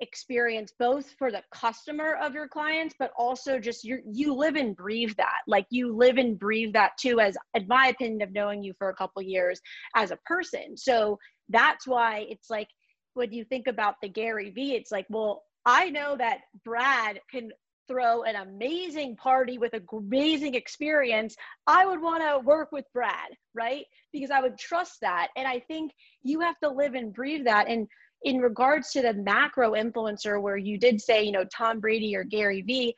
experience 0.01 0.73
both 0.79 1.11
for 1.19 1.31
the 1.31 1.43
customer 1.53 2.17
of 2.23 2.35
your 2.35 2.49
clients 2.49 2.95
but 2.99 3.13
also 3.17 3.59
just 3.59 3.85
you 3.85 4.01
you 4.11 4.35
live 4.35 4.57
and 4.57 4.77
breathe 4.77 5.13
that 5.17 5.41
like 5.47 5.67
you 5.71 5.95
live 5.95 6.17
and 6.17 6.39
breathe 6.39 6.73
that 6.73 6.93
too 6.99 7.21
as 7.21 7.37
in 7.55 7.67
my 7.69 7.89
opinion 7.89 8.23
of 8.23 8.33
knowing 8.33 8.63
you 8.63 8.73
for 8.79 8.89
a 8.89 8.95
couple 8.95 9.21
years 9.21 9.61
as 9.95 10.11
a 10.11 10.19
person 10.25 10.77
so 10.77 11.19
that's 11.51 11.87
why 11.87 12.25
it's 12.29 12.49
like 12.49 12.69
when 13.15 13.33
you 13.33 13.45
think 13.45 13.67
about 13.67 13.97
the 14.01 14.09
Gary 14.09 14.51
Vee 14.51 14.75
it's 14.75 14.91
like 14.91 15.07
well 15.11 15.43
I 15.67 15.91
know 15.91 16.17
that 16.17 16.41
Brad 16.65 17.21
can 17.31 17.51
throw 17.91 18.23
an 18.23 18.37
amazing 18.37 19.17
party 19.17 19.59
with 19.59 19.75
amazing 19.93 20.55
experience, 20.55 21.35
I 21.67 21.85
would 21.85 22.01
want 22.01 22.23
to 22.23 22.39
work 22.39 22.71
with 22.71 22.85
Brad, 22.95 23.37
right? 23.53 23.85
Because 24.13 24.31
I 24.31 24.41
would 24.41 24.57
trust 24.57 25.01
that. 25.01 25.29
And 25.37 25.47
I 25.47 25.59
think 25.59 25.91
you 26.23 26.39
have 26.41 26.57
to 26.61 26.71
live 26.71 26.95
and 26.95 27.13
breathe 27.13 27.47
that. 27.47 27.67
And 27.69 27.89
in 28.23 28.39
regards 28.39 28.91
to 28.93 29.03
the 29.03 29.15
macro 29.15 29.73
influencer, 29.73 30.41
where 30.41 30.57
you 30.57 30.79
did 30.79 31.01
say, 31.01 31.23
you 31.23 31.33
know, 31.33 31.45
Tom 31.57 31.81
Brady 31.81 32.15
or 32.15 32.25
Gary 32.25 32.63
Vee, 32.63 32.95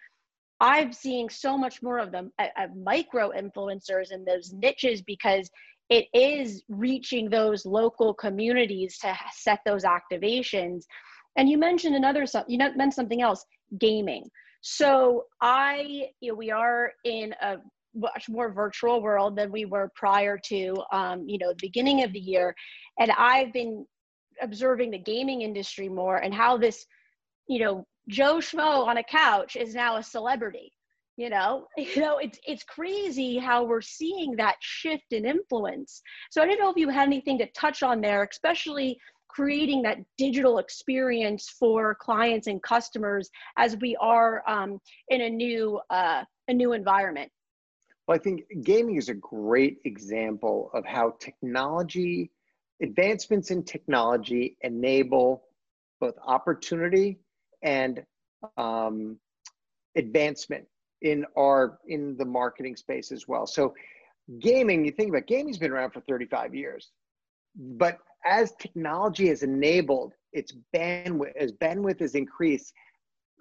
I'm 0.61 0.93
seeing 0.93 1.29
so 1.29 1.59
much 1.59 1.83
more 1.83 1.99
of 1.99 2.13
them, 2.13 2.33
uh, 2.39 2.49
micro 2.77 3.31
influencers 3.31 4.13
in 4.13 4.25
those 4.25 4.53
niches 4.53 5.03
because 5.03 5.51
it 5.91 6.07
is 6.15 6.63
reaching 6.69 7.29
those 7.29 7.67
local 7.67 8.15
communities 8.15 8.99
to 8.99 9.17
set 9.35 9.61
those 9.67 9.85
activations. 9.85 10.85
And 11.37 11.49
you 11.49 11.59
mentioned 11.59 11.97
another, 11.97 12.25
you 12.47 12.59
mentioned 12.59 12.95
something 12.95 13.23
else, 13.23 13.45
gaming. 13.79 14.25
So 14.61 15.25
I, 15.41 16.11
you 16.21 16.31
know, 16.31 16.37
we 16.37 16.51
are 16.51 16.93
in 17.05 17.35
a 17.43 17.57
much 17.95 18.29
more 18.29 18.53
virtual 18.53 19.03
world 19.03 19.37
than 19.37 19.51
we 19.51 19.65
were 19.65 19.91
prior 19.97 20.39
to, 20.47 20.77
um, 20.93 21.29
you 21.29 21.39
know, 21.39 21.51
the 21.51 21.59
beginning 21.61 22.05
of 22.05 22.13
the 22.13 22.21
year. 22.21 22.55
And 22.99 23.11
I've 23.19 23.53
been 23.53 23.85
observing 24.41 24.91
the 24.91 24.99
gaming 24.99 25.43
industry 25.43 25.89
more 25.89 26.19
and 26.19 26.33
how 26.33 26.57
this, 26.57 26.87
you 27.49 27.61
know, 27.61 27.87
Joe 28.09 28.37
Schmo 28.37 28.87
on 28.87 28.97
a 28.97 29.05
couch 29.05 29.57
is 29.57 29.75
now 29.75 29.97
a 29.97 30.03
celebrity. 30.03 30.73
You 31.17 31.29
know, 31.29 31.67
you 31.77 32.01
know, 32.01 32.19
it's 32.19 32.39
it's 32.47 32.65
crazy 32.65 33.39
how 33.39 33.65
we're 33.65 33.83
seeing 33.83 34.35
that 34.37 34.57
shift 34.61 35.13
in 35.13 35.27
influence. 35.27 36.03
So 36.31 36.43
I 36.43 36.47
don't 36.47 36.59
know 36.59 36.71
if 36.71 36.77
you 36.77 36.89
had 36.89 37.07
anything 37.07 37.39
to 37.39 37.47
touch 37.53 37.83
on 37.83 38.01
there, 38.01 38.27
especially 38.31 38.99
creating 39.33 39.83
that 39.83 39.99
digital 40.19 40.59
experience 40.59 41.49
for 41.59 41.95
clients 41.95 42.47
and 42.47 42.63
customers 42.63 43.31
as 43.57 43.77
we 43.81 43.97
are 44.01 44.43
um, 44.47 44.79
in 45.09 45.23
a 45.23 45.31
new 45.31 45.81
uh, 45.91 46.23
a 46.49 46.53
new 46.53 46.73
environment 46.73 47.31
well 48.07 48.17
i 48.17 48.19
think 48.19 48.43
gaming 48.63 48.97
is 48.97 49.09
a 49.09 49.15
great 49.15 49.79
example 49.85 50.71
of 50.75 50.85
how 50.85 51.15
technology 51.21 52.31
advancements 52.83 53.51
in 53.51 53.63
technology 53.63 54.57
enable 54.63 55.45
both 56.01 56.15
opportunity 56.27 57.19
and 57.63 58.05
um, 58.57 59.17
advancement 59.97 60.67
in 61.03 61.25
our 61.37 61.79
in 61.87 62.17
the 62.17 62.25
marketing 62.25 62.77
space 62.77 63.13
as 63.13 63.27
well 63.27 63.47
so 63.47 63.75
gaming 64.41 64.85
you 64.85 64.93
think 64.93 65.11
about 65.11 65.27
gaming's 65.27 65.59
been 65.59 65.73
around 65.73 65.91
for 65.91 66.01
35 66.01 66.55
years 66.55 66.93
but 67.57 67.99
as 68.25 68.53
technology 68.59 69.29
has 69.29 69.43
enabled 69.43 70.15
its 70.33 70.53
bandwidth, 70.75 71.37
as 71.37 71.53
bandwidth 71.53 72.01
has 72.01 72.15
increased, 72.15 72.73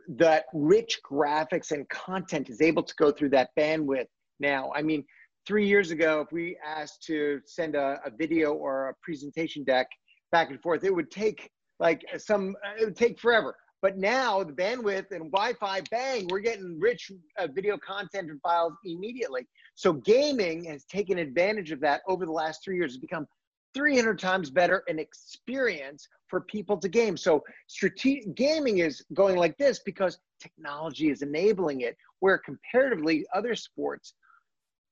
that 0.07 0.45
rich 0.53 0.99
graphics 1.09 1.71
and 1.71 1.87
content 1.89 2.49
is 2.49 2.61
able 2.61 2.83
to 2.83 2.93
go 2.95 3.11
through 3.11 3.29
that 3.29 3.51
bandwidth 3.57 4.07
now. 4.39 4.71
I 4.75 4.81
mean, 4.81 5.05
three 5.45 5.67
years 5.67 5.91
ago, 5.91 6.21
if 6.21 6.31
we 6.31 6.57
asked 6.65 7.03
to 7.03 7.41
send 7.45 7.75
a, 7.75 7.99
a 8.05 8.11
video 8.11 8.53
or 8.53 8.89
a 8.89 8.95
presentation 9.01 9.63
deck 9.63 9.87
back 10.31 10.49
and 10.49 10.61
forth, 10.61 10.83
it 10.83 10.93
would 10.93 11.11
take 11.11 11.49
like 11.79 12.03
some, 12.17 12.55
it 12.79 12.85
would 12.85 12.95
take 12.95 13.19
forever. 13.19 13.55
But 13.81 13.97
now 13.97 14.43
the 14.43 14.53
bandwidth 14.53 15.11
and 15.11 15.31
Wi-Fi, 15.31 15.81
bang, 15.89 16.27
we're 16.29 16.39
getting 16.39 16.79
rich 16.79 17.11
uh, 17.39 17.47
video 17.47 17.77
content 17.77 18.29
and 18.29 18.39
files 18.41 18.73
immediately. 18.85 19.47
So 19.73 19.93
gaming 19.93 20.65
has 20.65 20.85
taken 20.85 21.17
advantage 21.17 21.71
of 21.71 21.79
that 21.81 22.01
over 22.07 22.25
the 22.25 22.31
last 22.31 22.63
three 22.63 22.75
years. 22.77 22.93
It's 22.93 23.01
become 23.01 23.27
300 23.73 24.19
times 24.19 24.51
better 24.51 24.83
an 24.87 24.99
experience 24.99 26.07
for 26.27 26.41
people 26.41 26.77
to 26.77 26.87
game. 26.87 27.17
So 27.17 27.43
strategic 27.67 28.35
gaming 28.35 28.79
is 28.79 29.03
going 29.13 29.37
like 29.37 29.57
this 29.57 29.79
because 29.79 30.19
technology 30.39 31.09
is 31.09 31.21
enabling 31.23 31.81
it, 31.81 31.97
where 32.19 32.37
comparatively 32.37 33.25
other 33.33 33.55
sports, 33.55 34.13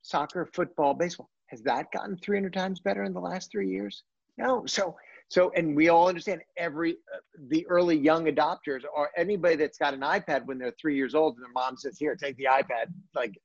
soccer, 0.02 0.50
football, 0.54 0.94
baseball, 0.94 1.30
has 1.48 1.62
that 1.64 1.92
gotten 1.92 2.18
300 2.18 2.54
times 2.54 2.80
better 2.80 3.04
in 3.04 3.14
the 3.14 3.20
last 3.20 3.52
three 3.52 3.70
years? 3.70 4.04
No. 4.38 4.66
So, 4.66 4.96
so, 5.30 5.52
and 5.56 5.76
we 5.76 5.90
all 5.90 6.08
understand 6.08 6.42
every, 6.58 6.94
uh, 7.14 7.20
the 7.50 7.66
early 7.68 7.98
young 7.98 8.26
adopters 8.26 8.82
or 8.96 9.10
anybody 9.16 9.56
that's 9.56 9.78
got 9.78 9.94
an 9.94 10.02
iPad 10.02 10.46
when 10.46 10.58
they're 10.58 10.74
three 10.80 10.96
years 10.96 11.14
old 11.14 11.36
and 11.36 11.44
their 11.44 11.52
mom 11.52 11.78
says, 11.78 11.98
here, 12.00 12.16
take 12.16 12.38
the 12.38 12.46
iPad. 12.46 12.92
Like 13.14 13.40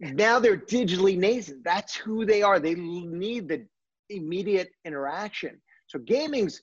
now 0.00 0.38
they're 0.38 0.56
digitally 0.56 1.18
nascent. 1.18 1.64
That's 1.64 1.94
who 1.94 2.24
they 2.24 2.42
are. 2.42 2.58
They 2.58 2.74
need 2.74 3.48
the 3.48 3.66
immediate 4.08 4.70
interaction. 4.84 5.60
So 5.86 5.98
gaming's 5.98 6.60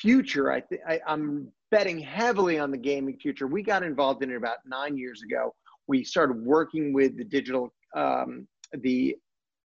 future, 0.00 0.50
I, 0.50 0.60
th- 0.60 0.80
I 0.88 1.00
I'm 1.06 1.52
betting 1.70 2.00
heavily 2.00 2.58
on 2.58 2.70
the 2.70 2.78
gaming 2.78 3.16
future. 3.18 3.46
We 3.46 3.62
got 3.62 3.82
involved 3.82 4.22
in 4.22 4.30
it 4.30 4.36
about 4.36 4.58
nine 4.66 4.96
years 4.96 5.22
ago. 5.22 5.54
We 5.86 6.04
started 6.04 6.42
working 6.44 6.92
with 6.92 7.16
the 7.16 7.24
digital, 7.24 7.72
um, 7.96 8.46
the 8.72 9.16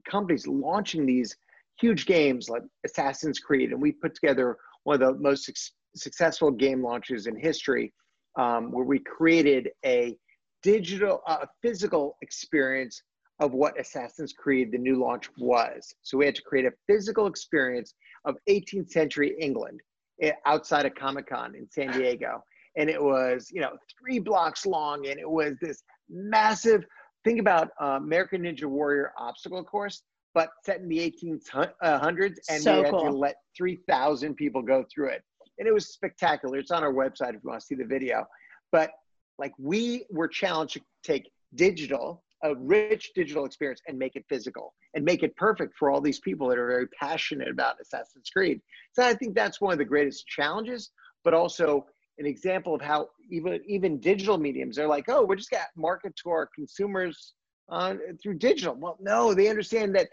companies 0.10 0.48
launching 0.48 1.06
these 1.06 1.36
huge 1.80 2.06
games 2.06 2.50
like 2.50 2.64
Assassin's 2.86 3.40
Creed, 3.40 3.72
and 3.72 3.82
we 3.82 3.92
put 3.92 4.16
together 4.16 4.58
one 4.84 5.02
of 5.02 5.16
the 5.16 5.22
most 5.22 5.46
su- 5.46 5.72
successful 5.96 6.52
game 6.52 6.84
launches 6.84 7.28
in 7.28 7.36
history, 7.36 7.94
um, 8.38 8.72
where 8.72 8.86
we 8.86 9.00
created 9.00 9.70
a 9.86 10.18
digital, 10.62 11.22
uh, 11.28 11.46
physical 11.62 12.18
experience 12.22 13.02
of 13.40 13.54
what 13.54 13.80
Assassin's 13.80 14.34
Creed, 14.34 14.72
the 14.72 14.78
new 14.78 14.96
launch, 14.96 15.30
was. 15.38 15.94
So 16.02 16.18
we 16.18 16.26
had 16.26 16.36
to 16.36 16.42
create 16.42 16.66
a 16.66 16.74
physical 16.88 17.28
experience 17.28 17.94
of 18.26 18.38
18th 18.50 18.90
century 18.90 19.36
England 19.40 19.82
eh, 20.22 20.32
outside 20.46 20.86
of 20.86 20.96
Comic 20.96 21.28
Con 21.28 21.56
in 21.56 21.70
San 21.70 21.92
Diego. 21.98 22.44
And 22.78 22.90
it 22.90 23.02
was, 23.02 23.50
you 23.52 23.62
know, 23.62 23.78
three 24.00 24.20
blocks 24.20 24.66
long, 24.66 25.08
and 25.08 25.20
it 25.20 25.30
was 25.30 25.54
this 25.62 25.84
massive. 26.10 26.86
Think 27.24 27.40
about 27.40 27.70
uh, 27.82 27.98
American 28.02 28.44
Ninja 28.44 28.66
Warrior 28.66 29.14
obstacle 29.18 29.64
course, 29.64 30.04
but 30.34 30.50
set 30.66 30.80
in 30.80 30.90
the 30.90 31.00
1800s, 31.00 32.36
and 32.50 32.62
so 32.64 32.78
we 32.78 32.84
had 32.84 32.92
cool. 32.92 33.06
to 33.06 33.12
let 33.12 33.36
3,000 33.56 34.36
people 34.36 34.62
go 34.62 34.86
through 34.94 35.10
it. 35.10 35.24
And 35.60 35.68
it 35.68 35.74
was 35.74 35.90
spectacular. 35.90 36.58
It's 36.58 36.72
on 36.72 36.84
our 36.84 36.94
website 36.94 37.30
if 37.30 37.44
you 37.44 37.50
want 37.50 37.62
to 37.62 37.66
see 37.66 37.76
the 37.76 37.86
video. 37.86 38.26
But 38.72 38.92
like 39.38 39.54
we 39.60 40.06
were 40.10 40.28
challenged 40.28 40.74
to 40.74 40.82
take 41.04 41.30
digital 41.56 42.24
a 42.44 42.56
rich 42.56 43.12
digital 43.16 43.46
experience 43.46 43.82
and 43.88 43.98
make 43.98 44.16
it 44.16 44.26
physical 44.30 44.74
and 44.94 45.04
make 45.04 45.24
it 45.24 45.36
perfect 45.38 45.76
for 45.78 45.90
all 45.90 46.02
these 46.02 46.20
people 46.20 46.48
that 46.50 46.58
are 46.58 46.68
very 46.68 46.88
passionate 46.88 47.48
about 47.48 47.80
Assassin's 47.82 48.30
Creed. 48.30 48.62
So 48.92 49.04
I 49.04 49.14
think 49.14 49.34
that's 49.34 49.62
one 49.62 49.72
of 49.72 49.80
the 49.80 49.86
greatest 49.86 50.28
challenges, 50.28 50.92
but 51.24 51.34
also 51.34 51.86
an 52.18 52.26
example 52.26 52.76
of 52.76 52.82
how 52.82 53.10
even 53.30 53.60
even 53.68 54.00
digital 54.00 54.38
mediums 54.38 54.78
are 54.78 54.88
like, 54.88 55.06
oh, 55.08 55.26
we're 55.26 55.36
just 55.36 55.50
gonna 55.50 55.64
market 55.76 56.16
to 56.18 56.30
our 56.30 56.50
consumers 56.56 57.34
uh, 57.70 57.96
through 58.22 58.36
digital. 58.36 58.76
Well, 58.76 58.98
no, 59.00 59.34
they 59.34 59.48
understand 59.48 59.96
that 59.96 60.10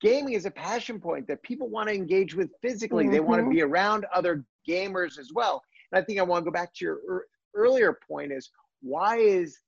gaming 0.00 0.34
is 0.34 0.46
a 0.46 0.50
passion 0.50 1.00
point 1.00 1.26
that 1.28 1.42
people 1.42 1.68
want 1.68 1.88
to 1.88 1.94
engage 1.94 2.34
with 2.34 2.50
physically. 2.60 3.04
Mm-hmm. 3.04 3.12
They 3.12 3.20
want 3.20 3.44
to 3.44 3.50
be 3.50 3.62
around 3.62 4.06
other 4.14 4.44
gamers 4.68 5.18
as 5.18 5.30
well. 5.34 5.62
And 5.90 6.00
I 6.00 6.04
think 6.04 6.18
I 6.18 6.22
want 6.22 6.44
to 6.44 6.50
go 6.50 6.52
back 6.52 6.74
to 6.74 6.84
your 6.84 7.00
er- 7.08 7.26
earlier 7.54 7.98
point: 8.08 8.32
is 8.32 8.50
why 8.80 9.18
is 9.18 9.58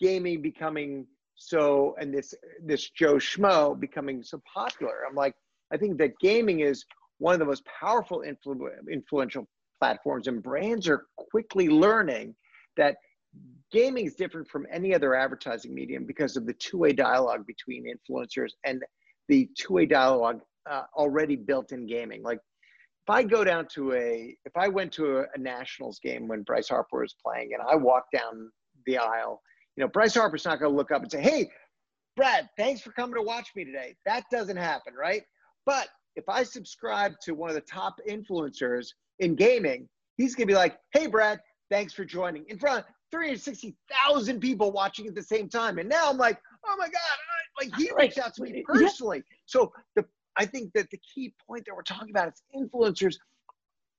gaming 0.00 0.42
becoming 0.42 1.06
so 1.34 1.94
and 1.98 2.12
this 2.12 2.34
this 2.64 2.90
joe 2.90 3.14
schmo 3.14 3.78
becoming 3.78 4.22
so 4.22 4.40
popular 4.52 5.00
i'm 5.08 5.14
like 5.14 5.34
i 5.72 5.76
think 5.76 5.98
that 5.98 6.12
gaming 6.20 6.60
is 6.60 6.84
one 7.18 7.34
of 7.34 7.38
the 7.38 7.44
most 7.44 7.64
powerful 7.64 8.24
influ- 8.26 8.68
influential 8.90 9.46
platforms 9.82 10.28
and 10.28 10.42
brands 10.42 10.88
are 10.88 11.06
quickly 11.16 11.68
learning 11.68 12.34
that 12.76 12.96
gaming 13.72 14.06
is 14.06 14.14
different 14.14 14.46
from 14.46 14.66
any 14.70 14.94
other 14.94 15.14
advertising 15.14 15.74
medium 15.74 16.04
because 16.04 16.36
of 16.36 16.46
the 16.46 16.52
two-way 16.54 16.92
dialogue 16.92 17.44
between 17.46 17.86
influencers 17.86 18.50
and 18.64 18.82
the 19.28 19.48
two-way 19.58 19.86
dialogue 19.86 20.40
uh, 20.70 20.84
already 20.94 21.34
built 21.34 21.72
in 21.72 21.86
gaming 21.86 22.22
like 22.22 22.38
if 22.38 23.10
i 23.10 23.22
go 23.24 23.42
down 23.42 23.66
to 23.66 23.92
a 23.94 24.36
if 24.44 24.56
i 24.56 24.68
went 24.68 24.92
to 24.92 25.18
a, 25.18 25.22
a 25.34 25.38
nationals 25.38 25.98
game 25.98 26.28
when 26.28 26.42
bryce 26.42 26.68
harper 26.68 27.00
was 27.00 27.16
playing 27.24 27.50
and 27.52 27.62
i 27.68 27.74
walked 27.74 28.12
down 28.12 28.50
the 28.86 28.96
aisle 28.96 29.42
you 29.76 29.82
know, 29.82 29.88
Bryce 29.88 30.14
Harper's 30.14 30.44
not 30.44 30.58
going 30.58 30.70
to 30.70 30.76
look 30.76 30.90
up 30.90 31.02
and 31.02 31.10
say, 31.10 31.22
"Hey, 31.22 31.50
Brad, 32.16 32.48
thanks 32.56 32.80
for 32.80 32.92
coming 32.92 33.14
to 33.14 33.22
watch 33.22 33.48
me 33.56 33.64
today." 33.64 33.96
That 34.04 34.24
doesn't 34.30 34.56
happen, 34.56 34.94
right? 34.94 35.22
But 35.64 35.88
if 36.16 36.28
I 36.28 36.42
subscribe 36.42 37.12
to 37.22 37.32
one 37.32 37.48
of 37.48 37.54
the 37.54 37.62
top 37.62 37.94
influencers 38.08 38.88
in 39.22 39.36
gaming, 39.36 39.88
he's 40.16 40.34
going 40.34 40.48
to 40.48 40.52
be 40.52 40.56
like, 40.56 40.78
"Hey, 40.92 41.06
Brad, 41.06 41.40
thanks 41.70 41.92
for 41.94 42.04
joining." 42.04 42.44
In 42.48 42.58
front 42.58 42.80
of 42.80 42.84
360,000 43.12 44.40
people 44.40 44.72
watching 44.72 45.06
at 45.06 45.14
the 45.14 45.22
same 45.22 45.48
time, 45.48 45.78
and 45.78 45.88
now 45.88 46.10
I'm 46.10 46.18
like, 46.18 46.38
"Oh 46.66 46.76
my 46.76 46.86
god!" 46.86 47.00
Like 47.60 47.74
he 47.76 47.90
reached 47.96 48.18
out 48.18 48.34
to 48.34 48.42
me 48.42 48.64
personally. 48.66 49.18
Yeah. 49.18 49.36
So 49.46 49.72
the 49.96 50.04
I 50.36 50.46
think 50.46 50.72
that 50.74 50.90
the 50.90 50.98
key 51.14 51.34
point 51.46 51.64
that 51.66 51.74
we're 51.74 51.82
talking 51.82 52.10
about 52.10 52.28
is 52.28 52.42
influencers 52.54 53.16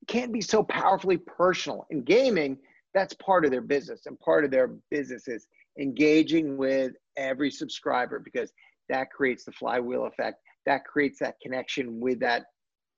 can't 0.08 0.34
be 0.34 0.42
so 0.42 0.63
powerfully 0.63 1.18
personal. 1.18 1.86
In 1.89 2.03
gaming, 2.03 2.58
that's 2.94 3.13
part 3.13 3.46
of 3.46 3.51
their 3.51 3.62
business, 3.62 4.01
and 4.06 4.20
part 4.20 4.44
of 4.44 4.51
their 4.51 4.75
business 4.92 5.27
is 5.27 5.48
engaging 5.80 6.58
with 6.58 6.94
every 7.18 7.50
subscriber 7.50 8.20
because 8.20 8.51
that 8.89 9.10
creates 9.12 9.46
the 9.46 9.51
flywheel 9.53 10.06
effect. 10.06 10.42
That 10.65 10.86
creates 10.86 11.20
that 11.20 11.36
connection 11.42 12.00
with 12.00 12.20
that 12.20 12.46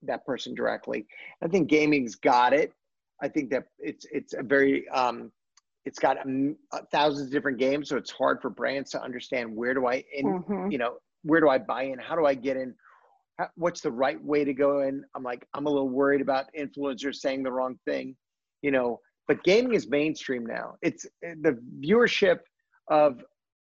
that 0.07 0.25
person 0.25 0.53
directly. 0.53 1.05
I 1.43 1.47
think 1.47 1.69
gaming's 1.69 2.15
got 2.15 2.53
it. 2.53 2.73
I 3.21 3.27
think 3.27 3.49
that 3.51 3.65
it's 3.79 4.05
it's 4.11 4.33
a 4.33 4.43
very 4.43 4.87
um, 4.89 5.31
it's 5.85 5.99
got 5.99 6.17
thousands 6.91 7.27
of 7.27 7.31
different 7.31 7.59
games, 7.59 7.89
so 7.89 7.97
it's 7.97 8.11
hard 8.11 8.41
for 8.41 8.49
brands 8.49 8.91
to 8.91 9.01
understand 9.01 9.55
where 9.55 9.73
do 9.73 9.87
I 9.87 10.03
in 10.13 10.25
mm-hmm. 10.25 10.71
you 10.71 10.77
know 10.77 10.97
where 11.23 11.39
do 11.39 11.49
I 11.49 11.57
buy 11.57 11.83
in? 11.83 11.99
How 11.99 12.15
do 12.15 12.25
I 12.25 12.33
get 12.33 12.57
in? 12.57 12.73
How, 13.37 13.49
what's 13.55 13.81
the 13.81 13.91
right 13.91 14.21
way 14.23 14.43
to 14.43 14.53
go 14.53 14.81
in? 14.81 15.03
I'm 15.15 15.23
like 15.23 15.47
I'm 15.53 15.65
a 15.65 15.69
little 15.69 15.89
worried 15.89 16.21
about 16.21 16.45
influencers 16.57 17.15
saying 17.15 17.43
the 17.43 17.51
wrong 17.51 17.77
thing, 17.85 18.15
you 18.61 18.71
know. 18.71 18.99
But 19.27 19.43
gaming 19.43 19.73
is 19.73 19.87
mainstream 19.87 20.45
now. 20.45 20.75
It's 20.83 21.07
the 21.21 21.59
viewership 21.79 22.39
of 22.89 23.23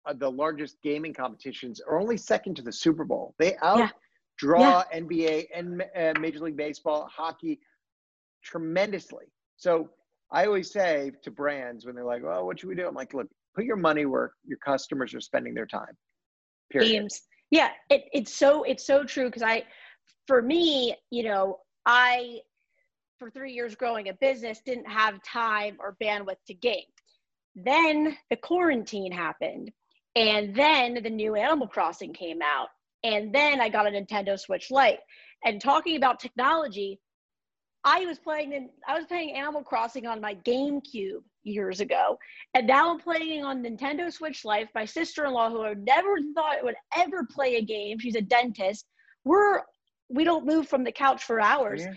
uh, 0.06 0.14
the 0.16 0.30
largest 0.30 0.76
gaming 0.82 1.12
competitions 1.12 1.80
are 1.80 1.98
only 1.98 2.16
second 2.16 2.54
to 2.56 2.62
the 2.62 2.72
Super 2.72 3.04
Bowl. 3.04 3.34
They 3.38 3.56
out. 3.62 3.78
yeah. 3.78 3.88
Yeah. 4.42 4.82
NBA 5.00 5.46
and 5.54 5.82
uh, 5.96 6.12
Major 6.20 6.40
League 6.40 6.56
Baseball, 6.56 7.08
hockey 7.14 7.60
tremendously. 8.42 9.26
So 9.56 9.90
I 10.32 10.46
always 10.46 10.72
say 10.72 11.12
to 11.22 11.30
brands 11.30 11.86
when 11.86 11.94
they're 11.94 12.04
like, 12.04 12.22
"Oh, 12.24 12.44
what 12.44 12.60
should 12.60 12.68
we 12.68 12.74
do?" 12.74 12.86
I'm 12.86 12.94
like, 12.94 13.14
"Look, 13.14 13.28
put 13.54 13.64
your 13.64 13.76
money 13.76 14.06
where 14.06 14.32
your 14.44 14.58
customers 14.58 15.14
are 15.14 15.20
spending 15.20 15.54
their 15.54 15.66
time." 15.66 15.96
Period. 16.70 16.90
Games. 16.90 17.22
Yeah, 17.50 17.70
it, 17.88 18.04
it's 18.12 18.34
so 18.34 18.62
it's 18.62 18.86
so 18.86 19.04
true 19.04 19.26
because 19.26 19.42
I, 19.42 19.64
for 20.26 20.40
me, 20.40 20.96
you 21.10 21.24
know, 21.24 21.58
I 21.84 22.40
for 23.18 23.30
three 23.30 23.52
years 23.52 23.74
growing 23.74 24.08
a 24.08 24.14
business 24.14 24.60
didn't 24.64 24.88
have 24.88 25.22
time 25.22 25.76
or 25.80 25.96
bandwidth 26.02 26.42
to 26.46 26.54
game. 26.54 26.84
Then 27.56 28.16
the 28.30 28.36
quarantine 28.36 29.12
happened, 29.12 29.72
and 30.14 30.54
then 30.54 31.00
the 31.02 31.10
new 31.10 31.34
Animal 31.34 31.66
Crossing 31.66 32.12
came 32.12 32.40
out, 32.40 32.68
and 33.04 33.34
then 33.34 33.60
I 33.60 33.68
got 33.68 33.86
a 33.86 33.90
Nintendo 33.90 34.38
Switch 34.38 34.70
Lite. 34.70 34.98
And 35.44 35.60
talking 35.60 35.96
about 35.96 36.20
technology, 36.20 37.00
I 37.84 38.04
was 38.04 38.18
playing 38.18 38.68
I 38.86 38.94
was 38.94 39.06
playing 39.06 39.32
Animal 39.34 39.62
Crossing 39.62 40.06
on 40.06 40.20
my 40.20 40.34
GameCube 40.46 41.22
years 41.44 41.80
ago, 41.80 42.18
and 42.54 42.66
now 42.66 42.90
I'm 42.90 42.98
playing 42.98 43.42
on 43.42 43.62
Nintendo 43.62 44.12
Switch 44.12 44.44
Lite. 44.44 44.68
My 44.74 44.84
sister-in-law, 44.84 45.50
who 45.50 45.62
I 45.62 45.74
never 45.74 46.16
thought 46.34 46.62
would 46.62 46.74
ever 46.96 47.26
play 47.30 47.56
a 47.56 47.62
game, 47.62 47.98
she's 47.98 48.16
a 48.16 48.20
dentist. 48.20 48.84
We're 49.24 49.62
we 50.10 50.24
don't 50.24 50.44
move 50.44 50.68
from 50.68 50.84
the 50.84 50.92
couch 50.92 51.24
for 51.24 51.40
hours. 51.40 51.82
Yeah. 51.82 51.94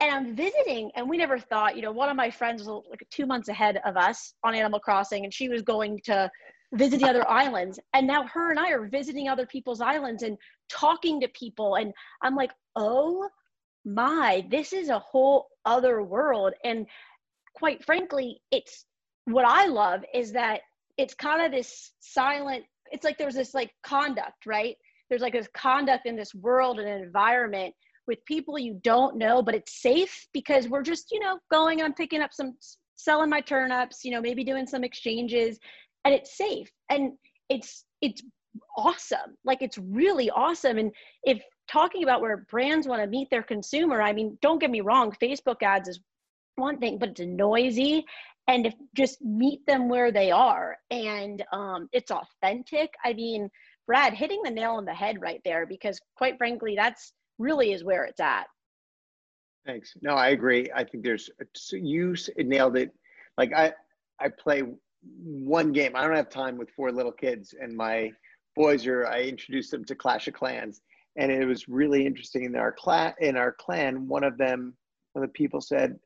And 0.00 0.10
I'm 0.12 0.34
visiting, 0.34 0.90
and 0.96 1.08
we 1.08 1.16
never 1.16 1.38
thought, 1.38 1.76
you 1.76 1.82
know, 1.82 1.92
one 1.92 2.08
of 2.08 2.16
my 2.16 2.28
friends 2.28 2.64
was 2.64 2.82
like 2.90 3.06
two 3.10 3.24
months 3.24 3.48
ahead 3.48 3.80
of 3.84 3.96
us 3.96 4.34
on 4.42 4.52
Animal 4.52 4.80
Crossing, 4.80 5.22
and 5.24 5.32
she 5.32 5.48
was 5.48 5.62
going 5.62 6.00
to 6.04 6.28
visit 6.72 7.00
the 7.00 7.08
other 7.08 7.28
islands. 7.28 7.78
And 7.94 8.06
now 8.06 8.26
her 8.28 8.50
and 8.50 8.58
I 8.58 8.70
are 8.70 8.86
visiting 8.86 9.28
other 9.28 9.46
people's 9.46 9.80
islands 9.80 10.22
and 10.22 10.36
talking 10.68 11.20
to 11.20 11.28
people. 11.28 11.76
And 11.76 11.92
I'm 12.22 12.34
like, 12.34 12.50
oh 12.76 13.28
my, 13.84 14.46
this 14.50 14.72
is 14.72 14.88
a 14.88 14.98
whole 14.98 15.48
other 15.64 16.02
world. 16.02 16.54
And 16.64 16.86
quite 17.54 17.84
frankly, 17.84 18.40
it's 18.50 18.86
what 19.26 19.44
I 19.44 19.66
love 19.66 20.02
is 20.14 20.32
that 20.32 20.60
it's 20.98 21.14
kind 21.14 21.44
of 21.44 21.52
this 21.52 21.92
silent, 22.00 22.64
it's 22.90 23.04
like 23.04 23.18
there's 23.18 23.34
this 23.34 23.54
like 23.54 23.70
conduct, 23.82 24.46
right? 24.46 24.76
There's 25.08 25.22
like 25.22 25.32
this 25.32 25.48
conduct 25.54 26.06
in 26.06 26.16
this 26.16 26.34
world 26.34 26.78
and 26.78 26.88
environment 26.88 27.74
with 28.06 28.24
people 28.24 28.58
you 28.58 28.80
don't 28.82 29.16
know, 29.16 29.42
but 29.42 29.54
it's 29.54 29.80
safe 29.80 30.26
because 30.32 30.68
we're 30.68 30.82
just, 30.82 31.10
you 31.12 31.20
know, 31.20 31.38
going 31.50 31.82
I'm 31.82 31.94
picking 31.94 32.20
up 32.20 32.32
some, 32.32 32.56
selling 32.96 33.30
my 33.30 33.40
turnips, 33.40 34.04
you 34.04 34.10
know, 34.10 34.20
maybe 34.20 34.44
doing 34.44 34.66
some 34.66 34.84
exchanges 34.84 35.58
and 36.04 36.14
it's 36.14 36.36
safe 36.36 36.70
and 36.90 37.12
it's, 37.48 37.84
it's 38.00 38.22
awesome. 38.76 39.36
Like 39.44 39.62
it's 39.62 39.78
really 39.78 40.30
awesome. 40.30 40.78
And 40.78 40.92
if 41.24 41.42
talking 41.70 42.02
about 42.02 42.20
where 42.20 42.46
brands 42.50 42.86
want 42.86 43.02
to 43.02 43.08
meet 43.08 43.28
their 43.30 43.42
consumer, 43.42 44.02
I 44.02 44.12
mean, 44.12 44.38
don't 44.42 44.60
get 44.60 44.70
me 44.70 44.80
wrong, 44.80 45.14
Facebook 45.22 45.62
ads 45.62 45.88
is 45.88 46.00
one 46.56 46.78
thing, 46.78 46.98
but 46.98 47.10
it's 47.10 47.20
noisy 47.20 48.04
and 48.48 48.66
if 48.66 48.74
just 48.94 49.22
meet 49.22 49.64
them 49.66 49.88
where 49.88 50.10
they 50.10 50.30
are 50.30 50.76
and 50.90 51.44
um, 51.52 51.88
it's 51.92 52.10
authentic. 52.10 52.90
I 53.04 53.12
mean, 53.12 53.48
Brad 53.86 54.14
hitting 54.14 54.42
the 54.42 54.50
nail 54.50 54.72
on 54.72 54.84
the 54.84 54.94
head 54.94 55.20
right 55.20 55.40
there 55.44 55.66
because 55.66 56.00
quite 56.16 56.38
frankly, 56.38 56.74
that's 56.76 57.12
really 57.38 57.72
is 57.72 57.84
where 57.84 58.04
it's 58.04 58.20
at. 58.20 58.46
Thanks. 59.64 59.94
No, 60.02 60.14
I 60.14 60.28
agree. 60.28 60.68
I 60.74 60.84
think 60.84 61.04
there's 61.04 61.30
you 61.70 62.14
nailed 62.36 62.76
it. 62.76 62.90
Like 63.38 63.52
I, 63.54 63.72
I 64.20 64.28
play 64.28 64.62
one 65.02 65.72
game. 65.72 65.92
I 65.94 66.02
don't 66.02 66.16
have 66.16 66.30
time 66.30 66.56
with 66.56 66.70
four 66.70 66.92
little 66.92 67.12
kids, 67.12 67.54
and 67.60 67.76
my 67.76 68.10
boys 68.54 68.86
are. 68.86 69.06
I 69.06 69.22
introduced 69.22 69.70
them 69.70 69.84
to 69.86 69.94
Clash 69.94 70.28
of 70.28 70.34
Clans, 70.34 70.80
and 71.16 71.30
it 71.30 71.44
was 71.46 71.68
really 71.68 72.06
interesting. 72.06 72.44
In 72.44 72.56
our 72.56 72.72
clan, 72.72 73.14
in 73.20 73.36
our 73.36 73.52
clan, 73.52 74.06
one 74.08 74.24
of 74.24 74.38
them, 74.38 74.74
one 75.12 75.24
of 75.24 75.28
the 75.28 75.32
people 75.32 75.60
said, 75.60 75.98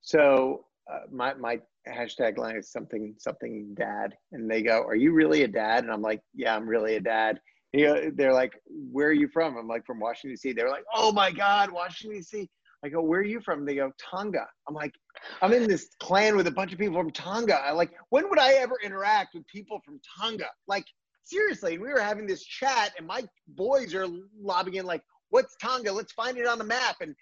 "So 0.00 0.66
uh, 0.90 1.00
my 1.10 1.34
my 1.34 1.60
hashtag 1.88 2.38
line 2.38 2.56
is 2.56 2.70
something 2.70 3.14
something 3.18 3.74
dad," 3.74 4.16
and 4.32 4.50
they 4.50 4.62
go, 4.62 4.82
"Are 4.82 4.96
you 4.96 5.12
really 5.12 5.42
a 5.42 5.48
dad?" 5.48 5.84
And 5.84 5.92
I'm 5.92 6.02
like, 6.02 6.20
"Yeah, 6.34 6.56
I'm 6.56 6.68
really 6.68 6.96
a 6.96 7.00
dad." 7.00 7.40
You 7.72 7.86
know, 7.86 8.10
they're 8.14 8.34
like, 8.34 8.54
"Where 8.66 9.08
are 9.08 9.12
you 9.12 9.28
from?" 9.28 9.56
I'm 9.56 9.68
like, 9.68 9.86
"From 9.86 10.00
Washington 10.00 10.32
D.C." 10.32 10.52
They're 10.52 10.68
like, 10.68 10.84
"Oh 10.94 11.12
my 11.12 11.30
God, 11.30 11.70
Washington 11.70 12.18
D.C." 12.18 12.50
I 12.84 12.88
go, 12.88 13.00
"Where 13.00 13.20
are 13.20 13.24
you 13.24 13.40
from?" 13.40 13.64
They 13.64 13.76
go, 13.76 13.92
"Tonga." 13.98 14.46
I'm 14.68 14.74
like, 14.74 14.94
"I'm 15.40 15.52
in 15.52 15.68
this 15.68 15.94
clan 16.00 16.36
with 16.36 16.46
a 16.46 16.50
bunch 16.50 16.72
of 16.72 16.78
people 16.78 16.98
from 16.98 17.12
Tonga." 17.12 17.54
I 17.54 17.72
like, 17.72 17.92
when 18.10 18.28
would 18.28 18.38
I 18.38 18.54
ever 18.54 18.78
interact 18.82 19.34
with 19.34 19.46
people 19.46 19.80
from 19.84 20.00
Tonga? 20.18 20.48
Like, 20.66 20.84
seriously, 21.24 21.74
And 21.74 21.82
we 21.82 21.92
were 21.92 22.00
having 22.00 22.26
this 22.26 22.44
chat, 22.44 22.92
and 22.98 23.06
my 23.06 23.22
boys 23.48 23.94
are 23.94 24.06
lobbying 24.40 24.76
in, 24.78 24.86
like, 24.86 25.02
"What's 25.30 25.56
Tonga? 25.56 25.92
Let's 25.92 26.12
find 26.12 26.36
it 26.38 26.46
on 26.46 26.58
the 26.58 26.64
map." 26.64 26.96
And 27.00 27.14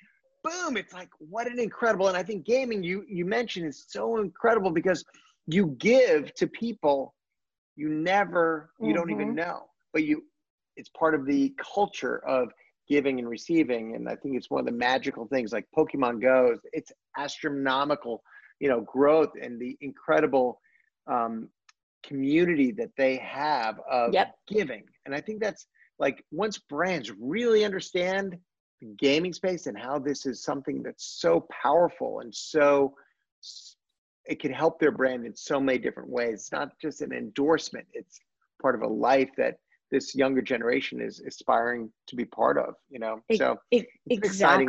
boom, 0.42 0.76
it's 0.76 0.94
like, 0.94 1.10
what 1.18 1.46
an 1.46 1.58
incredible. 1.58 2.08
And 2.08 2.16
I 2.16 2.22
think 2.22 2.46
gaming 2.46 2.82
you 2.82 3.04
you 3.08 3.24
mentioned 3.24 3.66
is 3.66 3.84
so 3.88 4.18
incredible 4.18 4.70
because 4.70 5.04
you 5.46 5.68
give 5.78 6.34
to 6.34 6.46
people 6.46 7.14
you 7.76 7.88
never 7.88 8.70
you 8.78 8.88
mm-hmm. 8.88 8.94
don't 8.94 9.10
even 9.10 9.28
mm-hmm. 9.28 9.36
know, 9.36 9.66
but 9.92 10.04
you 10.04 10.24
it's 10.76 10.90
part 10.90 11.14
of 11.14 11.26
the 11.26 11.54
culture 11.74 12.24
of 12.26 12.50
giving 12.90 13.20
and 13.20 13.28
receiving. 13.28 13.94
And 13.94 14.08
I 14.08 14.16
think 14.16 14.36
it's 14.36 14.50
one 14.50 14.60
of 14.60 14.66
the 14.66 14.72
magical 14.72 15.26
things 15.26 15.52
like 15.52 15.64
Pokemon 15.76 16.20
Go, 16.20 16.56
it's 16.72 16.92
astronomical, 17.16 18.22
you 18.58 18.68
know, 18.68 18.80
growth 18.80 19.30
and 19.40 19.60
the 19.60 19.78
incredible 19.80 20.60
um, 21.06 21.48
community 22.02 22.72
that 22.72 22.90
they 22.98 23.16
have 23.18 23.80
of 23.88 24.12
yep. 24.12 24.34
giving. 24.48 24.82
And 25.06 25.14
I 25.14 25.20
think 25.20 25.40
that's 25.40 25.66
like 26.00 26.24
once 26.32 26.58
brands 26.58 27.12
really 27.20 27.64
understand 27.64 28.36
the 28.80 28.88
gaming 28.98 29.32
space 29.32 29.66
and 29.66 29.78
how 29.78 30.00
this 30.00 30.26
is 30.26 30.42
something 30.42 30.82
that's 30.82 31.20
so 31.20 31.46
powerful 31.62 32.20
and 32.20 32.34
so 32.34 32.94
it 34.26 34.40
can 34.40 34.52
help 34.52 34.80
their 34.80 34.90
brand 34.90 35.24
in 35.26 35.36
so 35.36 35.60
many 35.60 35.78
different 35.78 36.08
ways. 36.08 36.34
It's 36.34 36.52
not 36.52 36.72
just 36.80 37.02
an 37.02 37.12
endorsement, 37.12 37.86
it's 37.92 38.18
part 38.60 38.74
of 38.74 38.82
a 38.82 38.86
life 38.88 39.30
that 39.36 39.58
this 39.90 40.14
younger 40.14 40.42
generation 40.42 41.00
is 41.00 41.20
aspiring 41.20 41.90
to 42.06 42.16
be 42.16 42.24
part 42.24 42.58
of 42.58 42.74
you 42.90 42.98
know? 42.98 43.20
So 43.36 43.56
it, 43.70 43.86
it, 44.06 44.24
exactly. 44.24 44.66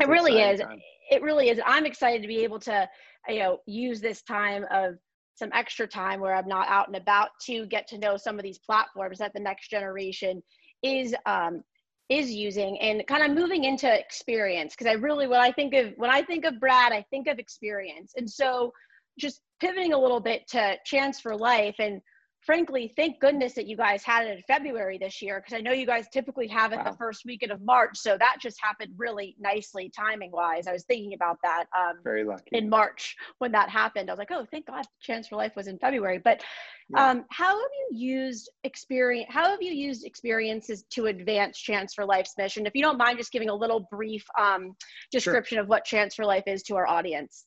it 0.00 0.08
really 0.08 0.40
is. 0.40 0.60
time. 0.60 0.80
it 1.10 1.22
really 1.22 1.48
is. 1.48 1.60
I'm 1.66 1.86
excited 1.86 2.22
to 2.22 2.28
be 2.28 2.44
able 2.44 2.60
to 2.60 2.88
you 3.28 3.38
know 3.38 3.58
use 3.66 4.00
this 4.00 4.22
time 4.22 4.66
of 4.70 4.94
some 5.34 5.48
extra 5.54 5.86
time 5.86 6.20
where 6.20 6.34
i'm 6.34 6.48
not 6.48 6.68
out 6.68 6.88
and 6.88 6.96
about 6.96 7.30
to 7.40 7.66
get 7.66 7.86
to 7.86 7.96
know 7.96 8.16
some 8.16 8.36
of 8.36 8.42
these 8.42 8.58
platforms 8.58 9.18
that 9.18 9.32
the 9.32 9.40
next 9.40 9.68
generation 9.70 10.42
is 10.82 11.14
um 11.26 11.62
is 12.08 12.30
using 12.30 12.78
and 12.80 13.06
kind 13.06 13.22
of 13.22 13.30
moving 13.30 13.64
into 13.64 13.92
experience. 13.92 14.74
Because 14.74 14.86
i 14.86 14.94
really 14.94 15.26
when 15.26 15.40
i 15.40 15.50
think 15.50 15.74
of 15.74 15.92
when 15.96 16.10
i 16.10 16.22
think 16.22 16.44
of 16.44 16.60
brad 16.60 16.92
i 16.92 17.04
think 17.10 17.26
of 17.26 17.38
experience. 17.38 18.12
And 18.16 18.28
so 18.28 18.72
just 19.18 19.40
pivoting 19.60 19.92
a 19.92 19.98
little 19.98 20.20
bit 20.20 20.46
to 20.48 20.76
chance 20.84 21.20
for 21.20 21.36
life 21.36 21.76
and 21.78 22.00
frankly, 22.44 22.92
thank 22.96 23.20
goodness 23.20 23.54
that 23.54 23.66
you 23.66 23.76
guys 23.76 24.02
had 24.02 24.26
it 24.26 24.36
in 24.36 24.42
February 24.46 24.98
this 24.98 25.22
year 25.22 25.40
because 25.40 25.58
I 25.58 25.60
know 25.60 25.72
you 25.72 25.86
guys 25.86 26.06
typically 26.12 26.48
have 26.48 26.72
it 26.72 26.78
wow. 26.78 26.90
the 26.90 26.96
first 26.96 27.22
weekend 27.24 27.52
of 27.52 27.60
March. 27.62 27.98
So 27.98 28.16
that 28.18 28.36
just 28.40 28.56
happened 28.60 28.92
really 28.96 29.36
nicely 29.38 29.90
timing 29.96 30.32
wise. 30.32 30.66
I 30.66 30.72
was 30.72 30.84
thinking 30.84 31.14
about 31.14 31.38
that 31.42 31.64
um, 31.76 31.98
very 32.02 32.24
lucky 32.24 32.50
in 32.52 32.68
March 32.68 33.14
when 33.38 33.52
that 33.52 33.68
happened. 33.68 34.10
I 34.10 34.12
was 34.12 34.18
like, 34.18 34.32
oh, 34.32 34.46
thank 34.50 34.66
God, 34.66 34.84
Chance 35.00 35.28
for 35.28 35.36
Life 35.36 35.52
was 35.56 35.68
in 35.68 35.78
February. 35.78 36.18
But 36.18 36.42
yeah. 36.90 37.10
um, 37.10 37.24
how 37.30 37.50
have 37.50 37.70
you 37.90 37.98
used 37.98 38.50
experience? 38.64 39.28
How 39.30 39.48
have 39.50 39.62
you 39.62 39.72
used 39.72 40.04
experiences 40.04 40.84
to 40.90 41.06
advance 41.06 41.58
Chance 41.58 41.94
for 41.94 42.04
Life's 42.04 42.34
mission? 42.36 42.66
If 42.66 42.74
you 42.74 42.82
don't 42.82 42.98
mind, 42.98 43.18
just 43.18 43.32
giving 43.32 43.50
a 43.50 43.54
little 43.54 43.86
brief 43.90 44.24
um, 44.38 44.74
description 45.10 45.56
sure. 45.56 45.62
of 45.62 45.68
what 45.68 45.84
Chance 45.84 46.14
for 46.14 46.24
Life 46.24 46.44
is 46.46 46.62
to 46.64 46.76
our 46.76 46.86
audience. 46.86 47.46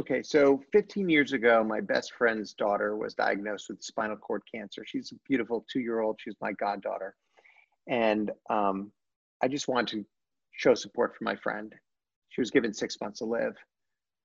Okay, 0.00 0.22
so 0.22 0.60
15 0.72 1.08
years 1.08 1.32
ago, 1.32 1.62
my 1.62 1.80
best 1.80 2.12
friend's 2.16 2.54
daughter 2.54 2.96
was 2.96 3.14
diagnosed 3.14 3.66
with 3.68 3.82
spinal 3.82 4.16
cord 4.16 4.42
cancer. 4.52 4.84
She's 4.86 5.12
a 5.12 5.16
beautiful 5.28 5.64
two 5.70 5.80
year 5.80 6.00
old. 6.00 6.18
She's 6.18 6.34
my 6.40 6.52
goddaughter. 6.52 7.14
And 7.88 8.30
um, 8.48 8.90
I 9.42 9.48
just 9.48 9.68
wanted 9.68 9.98
to 9.98 10.06
show 10.52 10.74
support 10.74 11.14
for 11.16 11.24
my 11.24 11.36
friend. 11.36 11.74
She 12.30 12.40
was 12.40 12.50
given 12.50 12.72
six 12.72 12.96
months 13.00 13.18
to 13.18 13.26
live. 13.26 13.54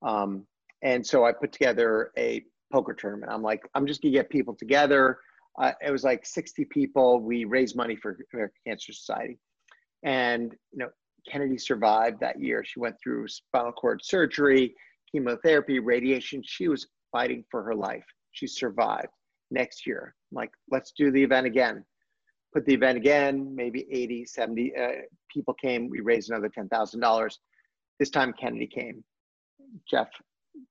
Um, 0.01 0.45
and 0.83 1.05
so 1.05 1.25
I 1.25 1.33
put 1.33 1.51
together 1.51 2.11
a 2.17 2.43
poker 2.71 2.93
tournament. 2.93 3.31
I'm 3.31 3.41
like, 3.41 3.61
I'm 3.75 3.85
just 3.85 4.01
gonna 4.01 4.13
get 4.13 4.29
people 4.29 4.55
together. 4.55 5.19
Uh, 5.59 5.73
it 5.85 5.91
was 5.91 6.03
like 6.03 6.25
60 6.25 6.65
people. 6.65 7.19
We 7.19 7.45
raised 7.45 7.75
money 7.75 7.95
for 7.95 8.17
American 8.33 8.59
Cancer 8.65 8.93
Society. 8.93 9.39
And, 10.03 10.55
you 10.71 10.79
know, 10.79 10.89
Kennedy 11.29 11.57
survived 11.57 12.19
that 12.21 12.39
year. 12.39 12.63
She 12.63 12.79
went 12.79 12.95
through 13.01 13.27
spinal 13.27 13.71
cord 13.71 14.01
surgery, 14.03 14.75
chemotherapy, 15.11 15.79
radiation. 15.79 16.41
She 16.45 16.67
was 16.67 16.87
fighting 17.11 17.43
for 17.49 17.63
her 17.63 17.75
life. 17.75 18.05
She 18.31 18.47
survived. 18.47 19.09
Next 19.49 19.87
year, 19.87 20.13
I'm 20.31 20.35
like, 20.35 20.51
let's 20.69 20.91
do 20.91 21.11
the 21.11 21.23
event 21.23 21.47
again. 21.47 21.83
Put 22.53 22.65
the 22.65 22.73
event 22.73 22.97
again, 22.97 23.53
maybe 23.55 23.87
80, 23.91 24.25
70 24.25 24.73
uh, 24.75 24.87
people 25.33 25.53
came. 25.53 25.89
We 25.89 26.01
raised 26.01 26.29
another 26.29 26.49
$10,000. 26.49 27.31
This 27.99 28.09
time 28.09 28.33
Kennedy 28.39 28.67
came. 28.67 29.03
Jeff 29.89 30.09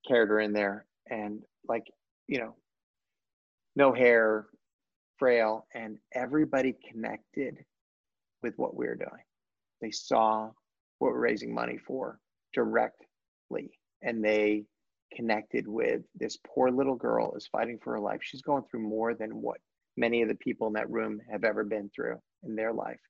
carried 0.07 0.29
her 0.29 0.41
in 0.41 0.53
there 0.53 0.87
and 1.11 1.43
like, 1.69 1.87
you 2.29 2.39
know, 2.39 2.55
no 3.77 3.93
hair, 3.93 4.47
frail, 5.19 5.67
and 5.75 5.99
everybody 6.15 6.75
connected 6.91 7.59
with 8.43 8.55
what 8.57 8.77
we 8.77 8.87
were 8.87 8.97
doing. 8.97 9.23
They 9.81 9.91
saw 9.91 10.51
what 10.99 11.13
we're 11.13 11.21
raising 11.21 11.53
money 11.53 11.79
for 11.79 12.19
directly, 12.55 13.79
and 14.03 14.25
they 14.25 14.65
connected 15.15 15.67
with 15.67 16.03
this 16.15 16.39
poor 16.47 16.71
little 16.71 16.97
girl 16.97 17.35
is 17.37 17.47
fighting 17.47 17.79
for 17.83 17.93
her 17.93 18.01
life. 18.01 18.21
She's 18.23 18.43
going 18.43 18.65
through 18.65 18.81
more 18.81 19.15
than 19.15 19.41
what 19.41 19.59
many 19.97 20.23
of 20.23 20.29
the 20.29 20.35
people 20.35 20.67
in 20.67 20.73
that 20.75 20.91
room 20.91 21.21
have 21.31 21.45
ever 21.45 21.65
been 21.65 21.91
through 21.95 22.21
in 22.43 22.55
their 22.57 22.73
life. 22.73 23.01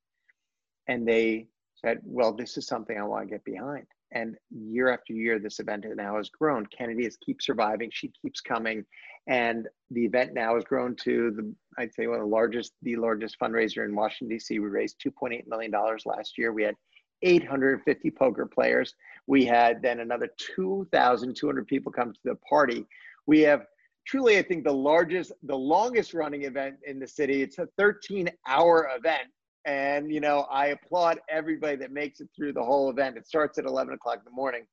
And 0.88 1.06
they 1.06 1.48
said, 1.84 2.00
Well, 2.04 2.32
this 2.32 2.56
is 2.56 2.66
something 2.66 2.98
I 2.98 3.02
want 3.02 3.28
to 3.28 3.34
get 3.34 3.44
behind. 3.44 3.86
And 4.12 4.36
year 4.50 4.92
after 4.92 5.12
year, 5.12 5.38
this 5.38 5.58
event 5.58 5.84
now 5.96 6.16
has 6.16 6.28
grown. 6.28 6.64
Kennedy 6.66 7.04
has 7.04 7.16
keep 7.16 7.42
surviving. 7.42 7.90
She 7.92 8.12
keeps 8.22 8.40
coming. 8.40 8.84
And 9.26 9.66
the 9.90 10.04
event 10.04 10.32
now 10.32 10.54
has 10.54 10.64
grown 10.64 10.94
to 11.02 11.32
the, 11.32 11.54
I'd 11.76 11.92
say 11.92 12.06
one 12.06 12.18
of 12.18 12.22
the 12.22 12.28
largest, 12.28 12.72
the 12.82 12.96
largest 12.96 13.36
fundraiser 13.40 13.84
in 13.84 13.96
Washington, 13.96 14.36
D.C. 14.36 14.60
We 14.60 14.68
raised 14.68 15.02
$2.8 15.04 15.48
million 15.48 15.72
last 16.04 16.38
year. 16.38 16.52
We 16.52 16.62
had 16.62 16.76
850 17.22 18.10
poker 18.10 18.46
players. 18.46 18.94
We 19.26 19.44
had 19.44 19.82
then 19.82 20.00
another 20.00 20.28
2,200 20.56 21.66
people 21.66 21.90
come 21.92 22.12
to 22.12 22.20
the 22.24 22.36
party. 22.48 22.86
We 23.26 23.40
have 23.40 23.66
truly, 24.06 24.38
I 24.38 24.42
think, 24.42 24.64
the 24.64 24.72
largest, 24.72 25.32
the 25.42 25.56
longest 25.56 26.14
running 26.14 26.42
event 26.42 26.76
in 26.86 26.98
the 26.98 27.08
city. 27.08 27.42
It's 27.42 27.58
a 27.58 27.68
13 27.76 28.30
hour 28.46 28.88
event 28.96 29.28
and, 29.66 30.12
you 30.12 30.20
know, 30.20 30.46
I 30.48 30.68
applaud 30.68 31.18
everybody 31.28 31.76
that 31.76 31.90
makes 31.90 32.20
it 32.20 32.28
through 32.34 32.52
the 32.52 32.62
whole 32.62 32.88
event. 32.88 33.16
It 33.16 33.26
starts 33.26 33.58
at 33.58 33.64
11 33.64 33.94
o'clock 33.94 34.18
in 34.18 34.24
the 34.24 34.30
morning. 34.30 34.64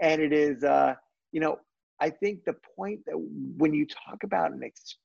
And 0.00 0.20
it 0.20 0.32
is, 0.32 0.64
uh, 0.64 0.94
you 1.30 1.40
know, 1.40 1.60
I 2.00 2.10
think 2.10 2.44
the 2.44 2.56
point 2.76 3.00
that 3.06 3.16
when 3.16 3.72
you 3.72 3.86
talk 3.86 4.24
about 4.24 4.50
an 4.50 4.64
ex- 4.64 4.96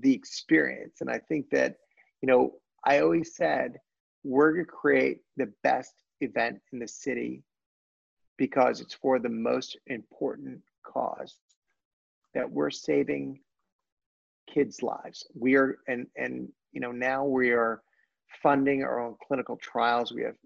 the 0.00 0.12
experience, 0.12 1.00
and 1.00 1.10
I 1.10 1.18
think 1.18 1.46
that, 1.50 1.76
you 2.20 2.26
know, 2.26 2.52
I 2.84 3.00
always 3.00 3.34
said, 3.34 3.78
we're 4.24 4.52
going 4.52 4.64
to 4.64 4.70
create 4.70 5.18
the 5.36 5.52
best 5.62 5.94
event 6.20 6.60
in 6.72 6.78
the 6.78 6.88
city 6.88 7.42
because 8.38 8.80
it's 8.80 8.94
for 8.94 9.18
the 9.18 9.28
most 9.28 9.76
important 9.86 10.60
cause 10.84 11.36
that 12.34 12.50
we're 12.50 12.70
saving 12.70 13.40
kids' 14.52 14.82
lives. 14.82 15.26
We 15.34 15.56
are, 15.56 15.78
and, 15.88 16.06
and, 16.16 16.48
you 16.72 16.80
know, 16.80 16.92
now 16.92 17.24
we 17.24 17.50
are 17.50 17.82
funding 18.42 18.82
our 18.82 19.00
own 19.00 19.16
clinical 19.26 19.56
trials. 19.56 20.12
We 20.12 20.22
have 20.22 20.36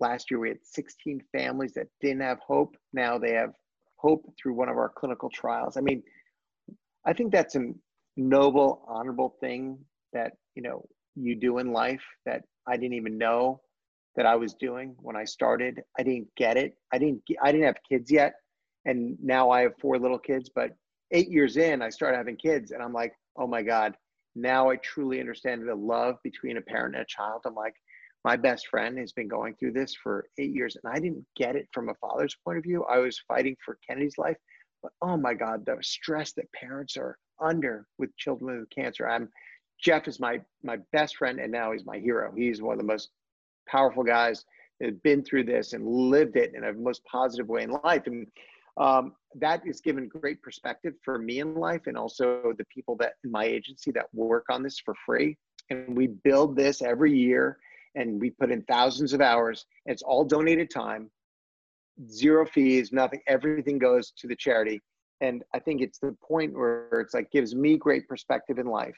last 0.00 0.30
year 0.30 0.40
we 0.40 0.48
had 0.48 0.58
16 0.62 1.22
families 1.32 1.72
that 1.74 1.88
didn't 2.00 2.22
have 2.22 2.38
hope. 2.40 2.76
Now 2.92 3.18
they 3.18 3.32
have 3.32 3.52
hope 3.96 4.24
through 4.40 4.54
one 4.54 4.68
of 4.68 4.76
our 4.76 4.90
clinical 4.96 5.30
trials. 5.30 5.76
I 5.76 5.80
mean, 5.80 6.02
I 7.04 7.12
think 7.12 7.32
that's 7.32 7.56
a 7.56 7.72
noble, 8.16 8.84
honorable 8.88 9.36
thing 9.40 9.78
that 10.12 10.32
you 10.54 10.62
know 10.62 10.86
you 11.14 11.34
do 11.34 11.58
in 11.58 11.72
life 11.72 12.02
that 12.24 12.42
I 12.68 12.76
didn't 12.76 12.94
even 12.94 13.18
know 13.18 13.60
that 14.16 14.26
I 14.26 14.36
was 14.36 14.54
doing 14.54 14.94
when 14.98 15.16
I 15.16 15.24
started. 15.24 15.82
I 15.98 16.02
didn't 16.02 16.28
get 16.36 16.56
it. 16.56 16.76
I 16.92 16.98
didn't. 16.98 17.22
I 17.42 17.52
didn't 17.52 17.66
have 17.66 17.76
kids 17.88 18.10
yet, 18.10 18.34
and 18.84 19.16
now 19.22 19.50
I 19.50 19.62
have 19.62 19.72
four 19.80 19.98
little 19.98 20.18
kids. 20.18 20.50
But 20.54 20.70
eight 21.12 21.30
years 21.30 21.56
in, 21.56 21.82
I 21.82 21.90
started 21.90 22.16
having 22.16 22.36
kids, 22.36 22.70
and 22.72 22.82
I'm 22.82 22.92
like, 22.92 23.12
oh 23.36 23.46
my 23.46 23.62
god, 23.62 23.94
now 24.34 24.70
I 24.70 24.76
truly 24.76 25.20
understand 25.20 25.68
the 25.68 25.74
love 25.74 26.16
between 26.22 26.56
a 26.56 26.62
parent 26.62 26.94
and 26.94 27.02
a 27.02 27.06
child. 27.06 27.42
I'm 27.46 27.54
like, 27.54 27.74
my 28.24 28.36
best 28.36 28.68
friend 28.68 28.98
has 28.98 29.12
been 29.12 29.28
going 29.28 29.54
through 29.54 29.72
this 29.72 29.94
for 30.02 30.26
eight 30.38 30.50
years, 30.50 30.76
and 30.82 30.92
I 30.92 30.98
didn't 30.98 31.24
get 31.36 31.56
it 31.56 31.68
from 31.72 31.88
a 31.88 31.94
father's 31.94 32.36
point 32.44 32.58
of 32.58 32.64
view. 32.64 32.84
I 32.84 32.98
was 32.98 33.22
fighting 33.28 33.56
for 33.64 33.78
Kennedy's 33.86 34.18
life, 34.18 34.36
but 34.82 34.92
oh 35.02 35.16
my 35.16 35.34
God, 35.34 35.64
the 35.64 35.76
stress 35.82 36.32
that 36.32 36.52
parents 36.52 36.96
are 36.96 37.18
under 37.40 37.86
with 37.98 38.16
children 38.16 38.60
with 38.60 38.70
cancer. 38.70 39.08
I'm 39.08 39.28
Jeff 39.80 40.08
is 40.08 40.20
my 40.20 40.40
my 40.62 40.78
best 40.92 41.16
friend, 41.16 41.38
and 41.38 41.52
now 41.52 41.72
he's 41.72 41.84
my 41.84 41.98
hero. 41.98 42.32
He's 42.34 42.62
one 42.62 42.72
of 42.72 42.78
the 42.78 42.84
most 42.84 43.10
powerful 43.68 44.04
guys 44.04 44.44
that 44.80 44.86
have 44.86 45.02
been 45.02 45.22
through 45.22 45.44
this 45.44 45.72
and 45.72 45.86
lived 45.86 46.36
it 46.36 46.54
in 46.54 46.64
a 46.64 46.72
most 46.72 47.04
positive 47.04 47.48
way 47.48 47.62
in 47.62 47.70
life. 47.84 48.02
And 48.06 48.26
um, 48.76 49.14
that 49.34 49.66
is 49.66 49.80
given 49.80 50.08
great 50.08 50.42
perspective 50.42 50.94
for 51.02 51.18
me 51.18 51.40
in 51.40 51.54
life 51.54 51.82
and 51.86 51.96
also 51.96 52.52
the 52.58 52.64
people 52.66 52.96
that 52.96 53.14
in 53.24 53.30
my 53.30 53.44
agency 53.44 53.90
that 53.92 54.06
work 54.12 54.44
on 54.50 54.62
this 54.62 54.78
for 54.78 54.94
free 55.04 55.36
and 55.70 55.96
we 55.96 56.06
build 56.06 56.56
this 56.56 56.82
every 56.82 57.16
year 57.16 57.58
and 57.94 58.20
we 58.20 58.30
put 58.30 58.50
in 58.50 58.62
thousands 58.62 59.12
of 59.12 59.20
hours 59.20 59.66
it's 59.86 60.02
all 60.02 60.24
donated 60.24 60.70
time 60.70 61.10
zero 62.10 62.44
fees 62.46 62.92
nothing 62.92 63.20
everything 63.26 63.78
goes 63.78 64.12
to 64.16 64.26
the 64.26 64.36
charity 64.36 64.80
and 65.20 65.42
i 65.54 65.58
think 65.58 65.80
it's 65.80 65.98
the 65.98 66.14
point 66.26 66.52
where 66.52 67.00
it's 67.00 67.14
like 67.14 67.30
gives 67.30 67.54
me 67.54 67.76
great 67.76 68.06
perspective 68.06 68.58
in 68.58 68.66
life 68.66 68.96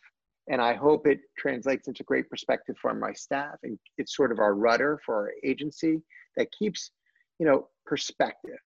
and 0.50 0.60
i 0.60 0.74
hope 0.74 1.06
it 1.06 1.20
translates 1.36 1.88
into 1.88 2.02
great 2.04 2.28
perspective 2.30 2.76
for 2.80 2.94
my 2.94 3.12
staff 3.12 3.56
and 3.62 3.78
it's 3.98 4.16
sort 4.16 4.32
of 4.32 4.38
our 4.38 4.54
rudder 4.54 5.00
for 5.04 5.14
our 5.14 5.32
agency 5.44 6.00
that 6.36 6.48
keeps 6.58 6.90
you 7.38 7.46
know 7.46 7.68
perspective 7.86 8.58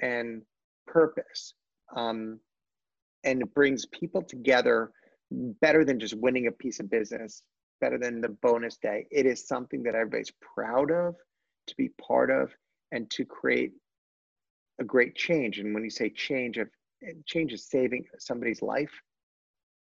and 0.00 0.42
purpose. 0.86 1.54
Um, 1.94 2.40
and 3.24 3.42
it 3.42 3.54
brings 3.54 3.86
people 3.86 4.22
together 4.22 4.90
better 5.30 5.84
than 5.84 6.00
just 6.00 6.14
winning 6.14 6.46
a 6.46 6.52
piece 6.52 6.80
of 6.80 6.90
business, 6.90 7.42
better 7.80 7.98
than 7.98 8.20
the 8.20 8.36
bonus 8.42 8.76
day. 8.78 9.06
It 9.10 9.26
is 9.26 9.46
something 9.46 9.82
that 9.84 9.94
everybody's 9.94 10.32
proud 10.54 10.90
of, 10.90 11.14
to 11.66 11.74
be 11.76 11.90
part 12.00 12.30
of, 12.30 12.50
and 12.92 13.10
to 13.10 13.24
create 13.24 13.72
a 14.80 14.84
great 14.84 15.14
change. 15.14 15.58
And 15.58 15.74
when 15.74 15.84
you 15.84 15.90
say 15.90 16.10
change, 16.10 16.56
of 16.56 16.68
change 17.26 17.52
is 17.52 17.68
saving 17.68 18.04
somebody's 18.18 18.62
life, 18.62 18.92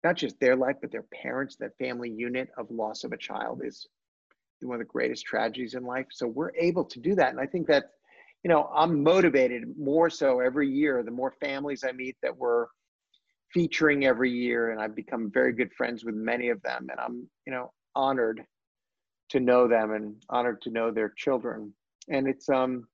not 0.03 0.15
just 0.15 0.39
their 0.39 0.55
life, 0.55 0.75
but 0.81 0.91
their 0.91 1.05
parents, 1.21 1.55
that 1.57 1.77
family 1.77 2.09
unit 2.09 2.49
of 2.57 2.69
loss 2.69 3.03
of 3.03 3.11
a 3.13 3.17
child 3.17 3.61
is 3.63 3.87
one 4.61 4.75
of 4.75 4.79
the 4.79 4.91
greatest 4.91 5.25
tragedies 5.25 5.73
in 5.73 5.83
life. 5.83 6.05
So 6.11 6.27
we're 6.27 6.55
able 6.55 6.85
to 6.85 6.99
do 6.99 7.15
that. 7.15 7.31
And 7.31 7.39
I 7.39 7.45
think 7.45 7.67
that 7.67 7.91
you 8.43 8.49
know, 8.49 8.69
I'm 8.75 9.01
motivated 9.01 9.63
more 9.77 10.09
so 10.09 10.41
every 10.41 10.69
year. 10.69 11.01
The 11.01 11.11
more 11.11 11.33
families 11.39 11.83
I 11.87 11.93
meet 11.93 12.17
that 12.21 12.35
we're 12.35 12.67
featuring 13.53 14.05
every 14.05 14.31
year, 14.31 14.71
and 14.71 14.81
I've 14.81 14.95
become 14.95 15.31
very 15.33 15.53
good 15.53 15.71
friends 15.73 16.03
with 16.03 16.15
many 16.15 16.49
of 16.49 16.61
them, 16.61 16.87
and 16.91 16.99
I'm, 16.99 17.27
you 17.47 17.53
know, 17.53 17.71
honored 17.95 18.43
to 19.29 19.39
know 19.39 19.67
them 19.67 19.91
and 19.91 20.15
honored 20.29 20.61
to 20.63 20.71
know 20.71 20.91
their 20.91 21.13
children. 21.17 21.73
And 22.09 22.27
it's 22.27 22.49
um, 22.49 22.85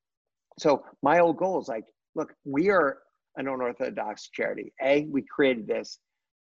so 0.59 0.83
my 1.01 1.19
old 1.19 1.37
goal 1.37 1.59
is 1.59 1.67
like, 1.67 1.85
look, 2.13 2.33
we 2.45 2.69
are 2.69 2.99
an 3.37 3.47
unorthodox 3.47 4.29
charity. 4.29 4.71
A, 4.83 5.07
we 5.09 5.23
created 5.23 5.67
this. 5.67 5.97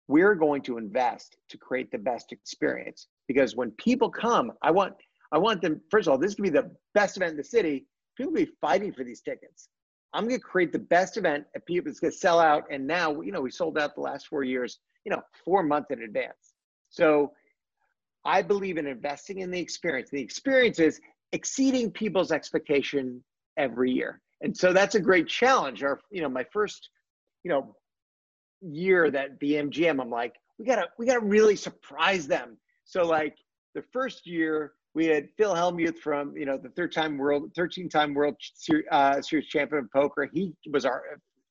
We're 0.08 0.34
going 0.34 0.62
to 0.62 0.78
invest 0.78 1.36
to 1.48 1.56
create 1.56 1.90
the 1.90 1.98
best 1.98 2.32
experience 2.32 3.06
because 3.28 3.56
when 3.56 3.70
people 3.72 4.10
come, 4.10 4.52
I 4.62 4.70
want 4.70 4.94
I 5.32 5.38
want 5.38 5.62
them. 5.62 5.80
First 5.90 6.08
of 6.08 6.12
all, 6.12 6.18
this 6.18 6.34
to 6.34 6.42
be 6.42 6.50
the 6.50 6.70
best 6.92 7.16
event 7.16 7.32
in 7.32 7.36
the 7.38 7.44
city 7.44 7.86
people 8.16 8.32
be 8.32 8.48
fighting 8.60 8.92
for 8.92 9.04
these 9.04 9.20
tickets. 9.20 9.68
I'm 10.14 10.28
going 10.28 10.38
to 10.38 10.44
create 10.44 10.72
the 10.72 10.78
best 10.78 11.16
event 11.16 11.44
and 11.54 11.64
people 11.64 11.90
it's 11.90 12.00
going 12.00 12.12
to 12.12 12.16
sell 12.16 12.38
out. 12.38 12.64
And 12.70 12.86
now, 12.86 13.20
you 13.20 13.32
know, 13.32 13.40
we 13.40 13.50
sold 13.50 13.78
out 13.78 13.94
the 13.94 14.02
last 14.02 14.28
four 14.28 14.44
years, 14.44 14.78
you 15.04 15.10
know, 15.10 15.22
four 15.44 15.62
months 15.62 15.90
in 15.90 16.02
advance. 16.02 16.54
So 16.90 17.32
I 18.24 18.42
believe 18.42 18.76
in 18.76 18.86
investing 18.86 19.38
in 19.38 19.50
the 19.50 19.58
experience. 19.58 20.10
The 20.10 20.20
experience 20.20 20.78
is 20.78 21.00
exceeding 21.32 21.90
people's 21.90 22.30
expectation 22.30 23.24
every 23.56 23.90
year. 23.90 24.20
And 24.42 24.54
so 24.56 24.72
that's 24.72 24.96
a 24.96 25.00
great 25.00 25.28
challenge. 25.28 25.82
Our, 25.82 25.98
you 26.10 26.20
know, 26.20 26.28
my 26.28 26.44
first, 26.52 26.90
you 27.42 27.50
know, 27.50 27.74
year 28.62 29.10
that 29.10 29.38
the 29.40 29.54
MGM, 29.54 30.00
I'm 30.00 30.10
like, 30.10 30.34
we 30.58 30.64
gotta, 30.64 30.88
we 30.98 31.06
gotta 31.06 31.20
really 31.20 31.56
surprise 31.56 32.26
them. 32.26 32.56
So 32.84 33.06
like 33.06 33.36
the 33.74 33.82
first 33.92 34.26
year, 34.26 34.72
we 34.94 35.06
had 35.06 35.28
Phil 35.38 35.54
Hellmuth 35.54 35.98
from 35.98 36.36
you 36.36 36.44
know 36.44 36.58
the 36.58 36.68
third 36.70 36.92
time 36.92 37.16
world, 37.16 37.50
13 37.56 37.88
time 37.88 38.14
world 38.14 38.34
series, 38.54 38.84
uh, 38.92 39.22
series 39.22 39.46
champion 39.46 39.84
of 39.84 39.90
poker. 39.90 40.28
He 40.32 40.52
was 40.70 40.84
our 40.84 41.02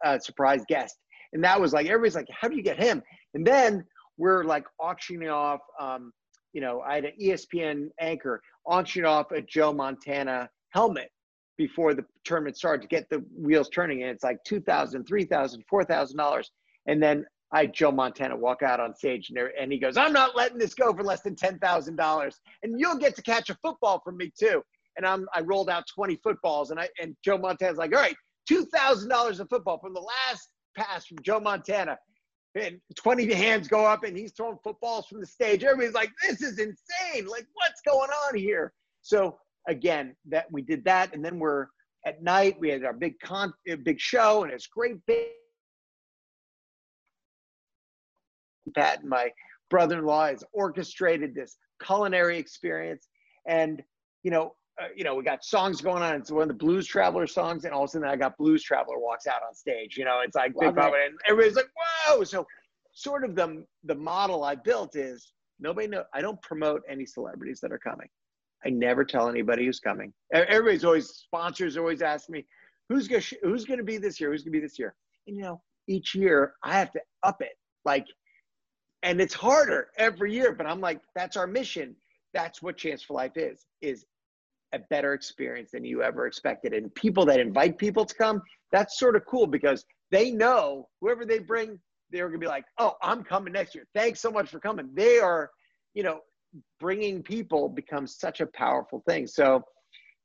uh, 0.05 0.19
surprise 0.19 0.63
guest, 0.67 0.95
and 1.33 1.43
that 1.43 1.59
was 1.59 1.73
like 1.73 1.87
everybody's 1.87 2.15
like, 2.15 2.27
how 2.29 2.47
do 2.47 2.55
you 2.55 2.63
get 2.63 2.77
him? 2.77 3.01
And 3.33 3.45
then 3.45 3.83
we're 4.17 4.43
like 4.43 4.65
auctioning 4.79 5.29
off. 5.29 5.61
Um, 5.79 6.11
you 6.53 6.61
know, 6.61 6.81
I 6.81 6.95
had 6.95 7.05
an 7.05 7.13
ESPN 7.19 7.87
anchor 7.99 8.41
auction 8.65 9.05
off 9.05 9.31
a 9.31 9.41
Joe 9.41 9.73
Montana 9.73 10.49
helmet 10.69 11.09
before 11.57 11.93
the 11.93 12.03
tournament 12.25 12.57
started 12.57 12.81
to 12.81 12.87
get 12.87 13.09
the 13.09 13.23
wheels 13.37 13.69
turning. 13.69 14.01
And 14.01 14.11
it's 14.11 14.23
like 14.23 14.37
$2,000, 14.47 15.07
$3,000, 15.07 15.57
$4,000. 15.71 16.43
And 16.87 17.01
then 17.01 17.25
I 17.53 17.65
Joe 17.65 17.91
Montana 17.91 18.35
walk 18.35 18.63
out 18.63 18.79
on 18.79 18.95
stage 18.95 19.29
and, 19.29 19.49
and 19.59 19.71
he 19.71 19.77
goes, 19.77 19.97
I'm 19.97 20.13
not 20.13 20.35
letting 20.35 20.57
this 20.57 20.73
go 20.73 20.93
for 20.93 21.03
less 21.03 21.21
than 21.21 21.35
$10,000. 21.35 22.33
And 22.63 22.79
you'll 22.79 22.97
get 22.97 23.15
to 23.15 23.21
catch 23.21 23.49
a 23.49 23.57
football 23.61 24.01
from 24.03 24.17
me 24.17 24.31
too. 24.39 24.61
And 24.97 25.05
I'm, 25.05 25.27
I 25.33 25.41
rolled 25.41 25.69
out 25.69 25.83
20 25.93 26.17
footballs 26.23 26.71
and 26.71 26.79
I, 26.79 26.87
and 27.01 27.15
Joe 27.23 27.37
Montana's 27.37 27.77
like, 27.77 27.93
all 27.93 28.01
right, 28.01 28.15
$2,000 28.49 29.39
of 29.39 29.49
football 29.49 29.79
from 29.79 29.93
the 29.93 30.01
last 30.01 30.49
pass 30.77 31.05
from 31.05 31.17
Joe 31.23 31.39
Montana. 31.39 31.97
And 32.55 32.79
20 32.95 33.33
hands 33.33 33.67
go 33.67 33.85
up 33.85 34.03
and 34.03 34.17
he's 34.17 34.33
throwing 34.33 34.57
footballs 34.63 35.07
from 35.07 35.21
the 35.21 35.25
stage. 35.27 35.63
Everybody's 35.63 35.93
like, 35.93 36.11
this 36.21 36.41
is 36.41 36.59
insane. 36.59 37.25
Like, 37.27 37.47
what's 37.53 37.81
going 37.85 38.09
on 38.27 38.37
here? 38.37 38.73
So 39.01 39.37
again, 39.67 40.15
that 40.29 40.51
we 40.51 40.61
did 40.61 40.83
that. 40.85 41.13
And 41.13 41.23
then 41.23 41.39
we're 41.39 41.67
at 42.05 42.21
night, 42.23 42.57
we 42.59 42.69
had 42.69 42.83
our 42.83 42.93
big 42.93 43.19
con, 43.21 43.53
uh, 43.71 43.75
big 43.83 43.99
show 43.99 44.43
and 44.43 44.51
it's 44.51 44.67
great 44.67 44.97
big 45.05 45.27
Pat 48.75 49.01
and 49.01 49.09
my 49.09 49.31
brother-in-law 49.69 50.27
has 50.27 50.43
orchestrated 50.53 51.33
this 51.33 51.57
culinary 51.83 52.37
experience, 52.37 53.07
and 53.47 53.81
you 54.23 54.31
know, 54.31 54.55
uh, 54.81 54.87
you 54.95 55.03
know, 55.03 55.15
we 55.15 55.23
got 55.23 55.43
songs 55.43 55.81
going 55.81 56.01
on. 56.01 56.15
It's 56.15 56.31
one 56.31 56.43
of 56.43 56.47
the 56.47 56.53
Blues 56.53 56.87
Traveler 56.87 57.27
songs, 57.27 57.65
and 57.65 57.73
all 57.73 57.83
of 57.83 57.89
a 57.89 57.91
sudden, 57.91 58.07
I 58.07 58.15
got 58.15 58.37
Blues 58.37 58.63
Traveler 58.63 58.99
walks 58.99 59.27
out 59.27 59.41
on 59.47 59.53
stage. 59.53 59.97
You 59.97 60.05
know, 60.05 60.21
it's 60.23 60.35
like 60.35 60.53
big 60.59 60.77
it. 60.77 60.77
and 60.77 61.17
everybody's 61.27 61.55
like, 61.55 61.69
"Whoa!" 62.07 62.23
So, 62.23 62.45
sort 62.93 63.23
of 63.23 63.35
the 63.35 63.65
the 63.83 63.95
model 63.95 64.43
I 64.43 64.55
built 64.55 64.95
is 64.95 65.33
nobody 65.59 65.87
know. 65.87 66.03
I 66.13 66.21
don't 66.21 66.41
promote 66.41 66.81
any 66.89 67.05
celebrities 67.05 67.59
that 67.61 67.71
are 67.71 67.79
coming. 67.79 68.07
I 68.65 68.69
never 68.69 69.03
tell 69.03 69.27
anybody 69.27 69.65
who's 69.65 69.79
coming. 69.79 70.13
Everybody's 70.33 70.85
always 70.85 71.09
sponsors 71.09 71.77
always 71.77 72.01
ask 72.01 72.29
me, 72.29 72.45
"Who's 72.89 73.07
gonna 73.07 73.23
who's 73.43 73.65
gonna 73.65 73.83
be 73.83 73.97
this 73.97 74.19
year? 74.19 74.31
Who's 74.31 74.43
gonna 74.43 74.51
be 74.51 74.59
this 74.59 74.79
year?" 74.79 74.95
And 75.27 75.35
you 75.35 75.43
know, 75.43 75.61
each 75.87 76.15
year 76.15 76.53
I 76.63 76.77
have 76.77 76.91
to 76.93 77.01
up 77.23 77.41
it. 77.41 77.57
Like 77.85 78.05
and 79.03 79.19
it's 79.19 79.33
harder 79.33 79.87
every 79.97 80.33
year 80.33 80.53
but 80.53 80.65
i'm 80.65 80.81
like 80.81 81.01
that's 81.15 81.37
our 81.37 81.47
mission. 81.47 81.95
That's 82.33 82.61
what 82.61 82.77
chance 82.77 83.01
for 83.03 83.13
life 83.13 83.35
is 83.35 83.65
is 83.81 84.05
a 84.73 84.79
better 84.89 85.13
experience 85.13 85.71
than 85.71 85.83
you 85.83 86.01
ever 86.01 86.27
expected. 86.27 86.73
And 86.73 86.93
people 86.95 87.25
that 87.25 87.41
invite 87.41 87.77
people 87.77 88.05
to 88.05 88.15
come 88.15 88.41
that's 88.71 88.97
sort 88.97 89.17
of 89.17 89.25
cool 89.25 89.47
because 89.47 89.85
they 90.11 90.31
know 90.31 90.87
whoever 91.01 91.25
they 91.25 91.39
bring 91.39 91.77
they're 92.09 92.27
going 92.27 92.39
to 92.39 92.45
be 92.45 92.47
like 92.47 92.65
oh 92.77 92.93
i'm 93.01 93.23
coming 93.23 93.53
next 93.53 93.75
year. 93.75 93.85
Thanks 93.93 94.21
so 94.21 94.31
much 94.31 94.49
for 94.49 94.59
coming. 94.59 94.89
They 94.93 95.19
are 95.19 95.51
you 95.93 96.03
know 96.03 96.19
bringing 96.79 97.21
people 97.21 97.69
becomes 97.69 98.17
such 98.17 98.41
a 98.41 98.45
powerful 98.45 99.03
thing. 99.07 99.27
So 99.27 99.63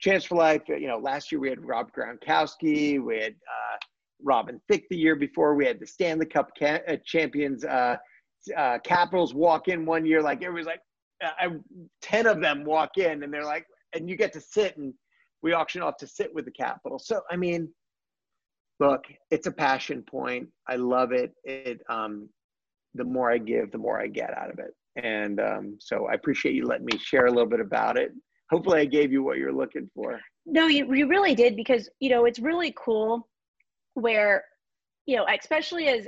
chance 0.00 0.24
for 0.24 0.36
life 0.36 0.62
you 0.68 0.88
know 0.88 0.98
last 0.98 1.32
year 1.32 1.40
we 1.40 1.48
had 1.48 1.64
rob 1.64 1.90
gronkowski 1.90 3.02
we 3.02 3.18
had 3.18 3.32
uh, 3.32 3.76
robin 4.22 4.60
thicke 4.68 4.84
the 4.90 4.96
year 4.96 5.16
before 5.16 5.54
we 5.54 5.64
had 5.64 5.80
the 5.80 5.86
stanley 5.86 6.26
cup 6.26 6.50
ca- 6.58 6.82
uh, 6.86 6.96
champions 7.06 7.64
uh, 7.64 7.96
uh, 8.56 8.78
Capitals 8.84 9.34
walk 9.34 9.68
in 9.68 9.86
one 9.86 10.04
year, 10.04 10.22
like 10.22 10.42
everybody's 10.42 10.66
like, 10.66 10.80
uh, 11.24 11.30
I, 11.38 11.48
10 12.02 12.26
of 12.26 12.40
them 12.40 12.64
walk 12.64 12.98
in 12.98 13.22
and 13.22 13.32
they're 13.32 13.44
like, 13.44 13.66
and 13.94 14.08
you 14.08 14.16
get 14.16 14.32
to 14.34 14.40
sit 14.40 14.76
and 14.76 14.92
we 15.42 15.52
auction 15.52 15.82
off 15.82 15.96
to 15.98 16.06
sit 16.06 16.34
with 16.34 16.44
the 16.44 16.50
Capital. 16.50 16.98
So, 16.98 17.22
I 17.30 17.36
mean, 17.36 17.68
look, 18.80 19.04
it's 19.30 19.46
a 19.46 19.52
passion 19.52 20.02
point. 20.02 20.48
I 20.68 20.76
love 20.76 21.12
it. 21.12 21.32
It, 21.44 21.80
um, 21.88 22.28
the 22.94 23.04
more 23.04 23.30
I 23.30 23.38
give, 23.38 23.70
the 23.70 23.78
more 23.78 24.00
I 24.00 24.06
get 24.06 24.36
out 24.36 24.50
of 24.50 24.58
it. 24.58 24.74
And 25.02 25.40
um, 25.40 25.76
so 25.78 26.06
I 26.06 26.14
appreciate 26.14 26.54
you 26.54 26.66
letting 26.66 26.86
me 26.86 26.98
share 26.98 27.26
a 27.26 27.30
little 27.30 27.48
bit 27.48 27.60
about 27.60 27.98
it. 27.98 28.12
Hopefully 28.50 28.80
I 28.80 28.84
gave 28.86 29.12
you 29.12 29.22
what 29.22 29.38
you're 29.38 29.52
looking 29.52 29.90
for. 29.94 30.18
No, 30.46 30.68
you, 30.68 30.92
you 30.94 31.06
really 31.08 31.34
did 31.34 31.56
because, 31.56 31.90
you 32.00 32.10
know, 32.10 32.24
it's 32.24 32.38
really 32.38 32.74
cool 32.76 33.28
where, 33.94 34.44
you 35.06 35.16
know, 35.16 35.26
especially 35.38 35.88
as 35.88 36.06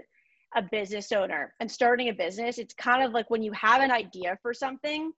a 0.57 0.63
business 0.63 1.13
owner 1.13 1.55
and 1.61 1.71
starting 1.71 2.09
a 2.09 2.13
business, 2.13 2.59
it's 2.59 2.75
kind 2.75 3.03
of 3.05 3.13
like 3.13 3.31
when 3.31 3.43
you 3.43 3.53
have 3.53 3.83
an 3.83 3.91
idea 3.91 4.39
for 4.43 4.55
something, 4.55 5.13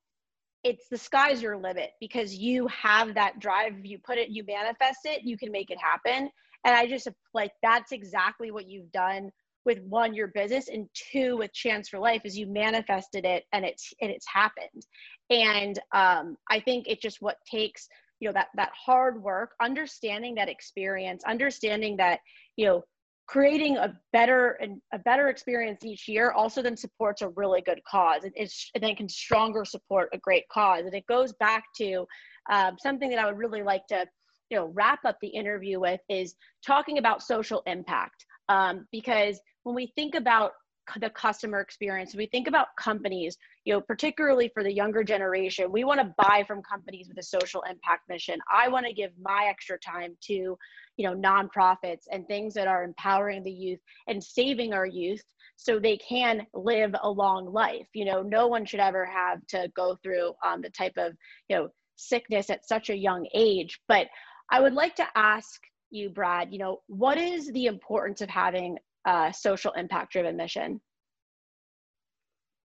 it's 0.64 0.88
the 0.90 0.98
sky's 0.98 1.42
your 1.42 1.56
limit 1.56 1.90
because 2.00 2.34
you 2.34 2.66
have 2.68 3.14
that 3.14 3.38
drive. 3.38 3.84
You 3.84 3.98
put 3.98 4.18
it, 4.18 4.28
you 4.28 4.44
manifest 4.46 5.00
it, 5.04 5.22
you 5.24 5.38
can 5.38 5.50
make 5.50 5.70
it 5.70 5.78
happen. 5.78 6.30
And 6.64 6.74
I 6.74 6.86
just 6.86 7.08
like 7.32 7.52
that's 7.62 7.92
exactly 7.92 8.50
what 8.50 8.68
you've 8.68 8.92
done 8.92 9.30
with 9.64 9.80
one 9.82 10.14
your 10.14 10.28
business 10.28 10.68
and 10.68 10.88
two 10.94 11.36
with 11.36 11.52
chance 11.52 11.88
for 11.88 11.98
life 11.98 12.22
is 12.24 12.38
you 12.38 12.46
manifested 12.46 13.24
it 13.24 13.44
and 13.52 13.64
it's 13.64 13.92
and 14.00 14.10
it's 14.10 14.26
happened 14.26 14.86
and 15.28 15.78
um, 15.92 16.36
i 16.48 16.58
think 16.58 16.86
it's 16.88 17.02
just 17.02 17.20
what 17.20 17.36
takes 17.50 17.88
you 18.20 18.28
know 18.28 18.32
that 18.32 18.48
that 18.56 18.70
hard 18.74 19.22
work 19.22 19.52
understanding 19.60 20.34
that 20.34 20.48
experience 20.48 21.22
understanding 21.26 21.96
that 21.96 22.20
you 22.56 22.66
know 22.66 22.82
creating 23.30 23.76
a 23.76 23.96
better 24.12 24.58
and 24.60 24.80
a 24.92 24.98
better 24.98 25.28
experience 25.28 25.84
each 25.84 26.08
year 26.08 26.32
also 26.32 26.60
then 26.62 26.76
supports 26.76 27.22
a 27.22 27.28
really 27.28 27.60
good 27.60 27.80
cause. 27.88 28.24
And 28.24 28.34
then 28.82 28.96
can 28.96 29.08
stronger 29.08 29.64
support 29.64 30.08
a 30.12 30.18
great 30.18 30.48
cause. 30.48 30.84
And 30.84 30.94
it 30.94 31.06
goes 31.06 31.32
back 31.34 31.62
to 31.76 32.06
um, 32.50 32.76
something 32.82 33.08
that 33.10 33.20
i 33.20 33.26
would 33.26 33.38
really 33.38 33.62
like 33.62 33.86
to 33.86 34.04
you 34.50 34.56
know 34.56 34.72
wrap 34.74 35.04
up 35.04 35.16
the 35.22 35.28
interview 35.28 35.78
with 35.78 36.00
is 36.08 36.34
talking 36.66 36.98
about 36.98 37.22
social 37.22 37.62
impact. 37.66 38.26
Um, 38.48 38.88
because 38.90 39.40
when 39.62 39.76
we 39.76 39.92
think 39.94 40.16
about 40.16 40.50
the 40.98 41.10
customer 41.10 41.60
experience. 41.60 42.14
We 42.14 42.26
think 42.26 42.48
about 42.48 42.68
companies 42.78 43.36
you 43.64 43.74
know 43.74 43.80
particularly 43.80 44.50
for 44.52 44.62
the 44.62 44.72
younger 44.72 45.04
generation 45.04 45.70
we 45.70 45.84
want 45.84 46.00
to 46.00 46.14
buy 46.16 46.44
from 46.46 46.62
companies 46.62 47.08
with 47.08 47.18
a 47.18 47.22
social 47.22 47.62
impact 47.62 48.08
mission. 48.08 48.38
I 48.50 48.68
want 48.68 48.86
to 48.86 48.92
give 48.92 49.12
my 49.20 49.46
extra 49.48 49.78
time 49.78 50.16
to 50.22 50.32
you 50.32 50.56
know 50.98 51.14
nonprofits 51.14 52.04
and 52.10 52.26
things 52.26 52.54
that 52.54 52.66
are 52.66 52.84
empowering 52.84 53.42
the 53.42 53.52
youth 53.52 53.80
and 54.08 54.22
saving 54.22 54.72
our 54.72 54.86
youth 54.86 55.22
so 55.56 55.78
they 55.78 55.98
can 55.98 56.46
live 56.54 56.94
a 57.02 57.10
long 57.10 57.52
life. 57.52 57.86
You 57.94 58.06
know 58.06 58.22
no 58.22 58.46
one 58.46 58.64
should 58.64 58.80
ever 58.80 59.04
have 59.04 59.46
to 59.48 59.70
go 59.76 59.96
through 60.02 60.32
um, 60.44 60.62
the 60.62 60.70
type 60.70 60.94
of 60.96 61.12
you 61.48 61.56
know 61.56 61.68
sickness 61.96 62.48
at 62.48 62.66
such 62.66 62.88
a 62.90 62.96
young 62.96 63.26
age. 63.34 63.80
But 63.86 64.06
i 64.50 64.60
would 64.60 64.74
like 64.74 64.96
to 64.96 65.06
ask 65.14 65.62
you 65.90 66.10
brad 66.10 66.52
you 66.52 66.58
know 66.58 66.80
what 66.86 67.18
is 67.18 67.50
the 67.52 67.66
importance 67.66 68.20
of 68.20 68.28
having 68.28 68.76
uh, 69.04 69.32
social 69.32 69.72
impact 69.72 70.12
driven 70.12 70.36
mission? 70.36 70.80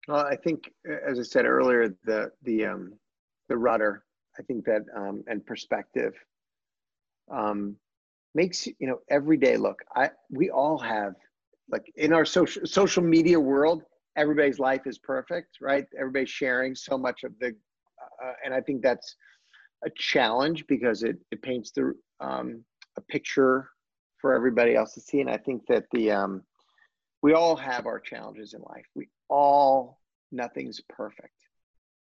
Well, 0.07 0.25
I 0.25 0.35
think, 0.35 0.71
as 1.07 1.19
I 1.19 1.23
said 1.23 1.45
earlier, 1.45 1.95
the 2.03 2.31
the 2.43 2.65
um, 2.65 2.93
the 3.49 3.57
rudder, 3.57 4.03
I 4.38 4.43
think 4.43 4.65
that 4.65 4.83
um, 4.95 5.23
and 5.27 5.45
perspective 5.45 6.13
um, 7.31 7.75
makes 8.35 8.67
you 8.67 8.88
know 8.88 8.99
every 9.09 9.38
day 9.38 9.57
look. 9.57 9.79
I 9.95 10.11
we 10.29 10.49
all 10.51 10.77
have 10.77 11.15
like 11.69 11.91
in 11.95 12.13
our 12.13 12.25
social 12.25 12.65
social 12.67 13.03
media 13.03 13.39
world, 13.39 13.83
everybody's 14.15 14.59
life 14.59 14.81
is 14.85 14.99
perfect, 14.99 15.57
right? 15.59 15.85
Everybody's 15.99 16.29
sharing 16.29 16.75
so 16.75 16.97
much 16.97 17.23
of 17.23 17.31
the, 17.39 17.47
uh, 17.47 18.33
and 18.43 18.53
I 18.53 18.61
think 18.61 18.83
that's 18.83 19.15
a 19.83 19.89
challenge 19.97 20.65
because 20.67 21.01
it 21.01 21.17
it 21.31 21.41
paints 21.41 21.71
the 21.71 21.93
um, 22.19 22.63
a 22.97 23.01
picture 23.01 23.69
for 24.25 24.33
everybody 24.33 24.75
else 24.75 24.95
to 24.95 24.99
see. 24.99 25.21
And 25.21 25.29
I 25.29 25.38
think 25.38 25.67
that 25.67 25.85
the 25.91 26.09
um, 26.09 26.41
we 27.21 27.33
all 27.33 27.55
have 27.55 27.85
our 27.85 27.99
challenges 27.99 28.55
in 28.55 28.61
life. 28.61 28.88
We 28.95 29.07
all 29.29 29.99
nothing's 30.31 30.81
perfect, 30.89 31.35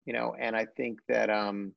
you 0.05 0.13
know. 0.13 0.35
And 0.39 0.55
I 0.55 0.67
think 0.77 0.99
that 1.09 1.31
um, 1.31 1.73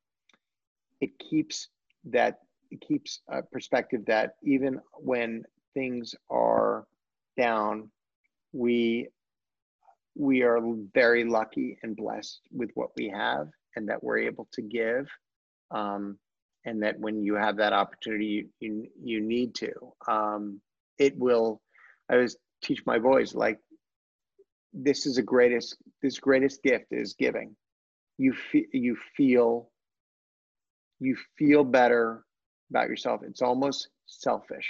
it 1.01 1.17
keeps 1.17 1.69
that 2.11 2.37
it 2.69 2.81
keeps 2.81 3.21
a 3.27 3.41
perspective 3.41 4.05
that 4.05 4.35
even 4.43 4.79
when 4.93 5.43
things 5.73 6.13
are 6.29 6.85
down, 7.35 7.89
we 8.53 9.07
we 10.13 10.43
are 10.43 10.59
very 10.93 11.23
lucky 11.23 11.79
and 11.81 11.95
blessed 11.95 12.41
with 12.51 12.69
what 12.75 12.91
we 12.95 13.09
have 13.09 13.47
and 13.75 13.89
that 13.89 14.03
we're 14.03 14.19
able 14.19 14.47
to 14.51 14.61
give. 14.61 15.09
Um, 15.71 16.19
and 16.67 16.83
that 16.83 16.99
when 16.99 17.23
you 17.23 17.35
have 17.35 17.57
that 17.57 17.71
opportunity, 17.71 18.25
you 18.25 18.45
you, 18.59 18.87
you 19.01 19.21
need 19.21 19.55
to. 19.55 19.71
Um, 20.07 20.59
it 20.99 21.17
will. 21.17 21.61
I 22.09 22.15
always 22.15 22.35
teach 22.61 22.85
my 22.85 22.99
boys 22.99 23.33
like 23.33 23.59
this 24.73 25.05
is 25.05 25.15
the 25.15 25.21
greatest. 25.21 25.77
This 26.03 26.19
greatest 26.19 26.61
gift 26.61 26.87
is 26.91 27.15
giving. 27.17 27.55
You 28.17 28.33
feel 28.33 28.65
you 28.73 28.97
feel 29.15 29.69
you 30.99 31.15
feel 31.39 31.63
better 31.63 32.25
about 32.69 32.89
yourself. 32.89 33.21
It's 33.23 33.41
almost 33.41 33.87
selfish. 34.05 34.67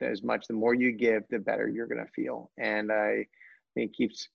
As 0.00 0.24
much 0.24 0.48
the 0.48 0.54
more 0.54 0.74
you 0.74 0.90
give, 0.90 1.22
the 1.30 1.38
better 1.38 1.68
you're 1.68 1.86
going 1.86 2.04
to 2.04 2.10
feel. 2.12 2.50
And 2.58 2.90
I 2.90 3.26
think 3.74 3.94
keeps 3.94 4.26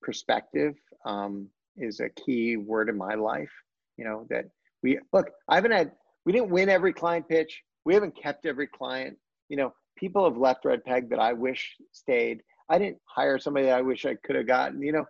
perspective 0.00 0.74
um, 1.04 1.48
is 1.76 2.00
a 2.00 2.08
key 2.08 2.56
word 2.56 2.88
in 2.88 2.96
my 2.96 3.14
life. 3.16 3.52
You 3.98 4.06
know 4.06 4.26
that 4.30 4.46
we 4.82 4.98
look. 5.12 5.26
I 5.46 5.56
haven't 5.56 5.72
had 5.72 5.92
we 6.24 6.32
didn't 6.32 6.50
win 6.50 6.68
every 6.68 6.92
client 6.92 7.28
pitch. 7.28 7.62
We 7.84 7.94
haven't 7.94 8.16
kept 8.20 8.46
every 8.46 8.66
client. 8.66 9.16
You 9.48 9.56
know, 9.56 9.72
people 9.96 10.24
have 10.24 10.36
left 10.36 10.64
Red 10.64 10.84
Peg 10.84 11.10
that 11.10 11.18
I 11.18 11.32
wish 11.32 11.76
stayed. 11.92 12.42
I 12.68 12.78
didn't 12.78 12.98
hire 13.04 13.38
somebody 13.38 13.66
that 13.66 13.78
I 13.78 13.82
wish 13.82 14.04
I 14.06 14.14
could 14.14 14.36
have 14.36 14.46
gotten, 14.46 14.82
you 14.82 14.92
know, 14.92 15.04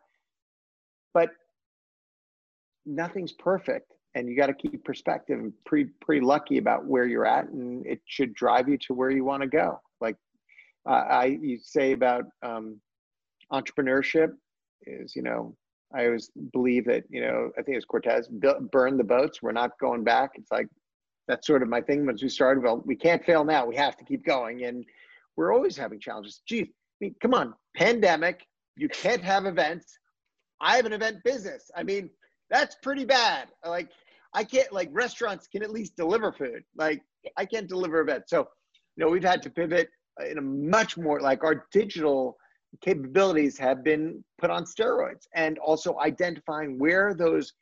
but 1.12 1.30
nothing's 2.86 3.32
perfect. 3.32 3.92
and 4.14 4.28
you 4.28 4.36
got 4.36 4.46
to 4.46 4.54
keep 4.54 4.84
perspective 4.84 5.38
and 5.38 5.52
pretty 5.64 5.90
pretty 6.00 6.24
lucky 6.24 6.58
about 6.58 6.84
where 6.86 7.06
you're 7.06 7.26
at 7.26 7.48
and 7.48 7.86
it 7.86 8.00
should 8.06 8.34
drive 8.34 8.68
you 8.68 8.76
to 8.78 8.94
where 8.94 9.10
you 9.10 9.24
want 9.24 9.42
to 9.42 9.48
go 9.48 9.80
like 10.00 10.16
uh, 10.88 11.04
i 11.22 11.24
you 11.40 11.58
say 11.62 11.92
about 11.92 12.24
um, 12.42 12.80
entrepreneurship 13.52 14.32
is 14.86 15.14
you 15.14 15.22
know 15.22 15.54
i 15.94 16.06
always 16.06 16.30
believe 16.52 16.84
that 16.86 17.04
you 17.08 17.20
know 17.20 17.50
i 17.58 17.62
think 17.62 17.76
it's 17.76 17.86
cortez 17.86 18.28
burn 18.72 18.96
the 18.96 19.04
boats 19.04 19.42
we're 19.42 19.52
not 19.52 19.70
going 19.80 20.02
back 20.02 20.30
it's 20.34 20.50
like 20.50 20.68
that's 21.30 21.46
sort 21.46 21.62
of 21.62 21.68
my 21.68 21.80
thing 21.80 22.04
once 22.04 22.22
we 22.22 22.28
started 22.28 22.62
well 22.62 22.82
we 22.84 22.96
can't 22.96 23.24
fail 23.24 23.44
now 23.44 23.64
we 23.64 23.76
have 23.76 23.96
to 23.96 24.04
keep 24.04 24.24
going 24.24 24.64
and 24.64 24.84
we're 25.36 25.54
always 25.54 25.76
having 25.76 26.00
challenges 26.00 26.42
gee 26.46 26.62
I 26.62 26.66
mean, 27.00 27.14
come 27.22 27.34
on 27.34 27.54
pandemic 27.76 28.44
you 28.76 28.88
can't 28.88 29.22
have 29.22 29.46
events 29.46 29.98
i 30.60 30.76
have 30.76 30.86
an 30.86 30.92
event 30.92 31.18
business 31.24 31.70
i 31.76 31.82
mean 31.82 32.10
that's 32.50 32.76
pretty 32.82 33.04
bad. 33.04 33.48
Like 33.64 33.88
I 34.34 34.44
can't 34.44 34.72
like 34.72 34.90
restaurants 34.92 35.46
can 35.46 35.62
at 35.62 35.70
least 35.70 35.96
deliver 35.96 36.32
food. 36.32 36.62
Like 36.76 37.00
I 37.36 37.46
can't 37.46 37.68
deliver 37.68 38.00
events. 38.00 38.30
So, 38.30 38.48
you 38.96 39.04
know, 39.04 39.10
we've 39.10 39.24
had 39.24 39.42
to 39.42 39.50
pivot 39.50 39.88
uh, 40.20 40.26
in 40.26 40.38
a 40.38 40.42
much 40.42 40.98
more 40.98 41.20
like 41.20 41.44
our 41.44 41.66
digital 41.72 42.36
capabilities 42.82 43.58
have 43.58 43.82
been 43.82 44.22
put 44.38 44.50
on 44.50 44.64
steroids 44.64 45.26
and 45.34 45.58
also 45.58 45.98
identifying 46.00 46.78
where 46.78 47.14
those 47.14 47.52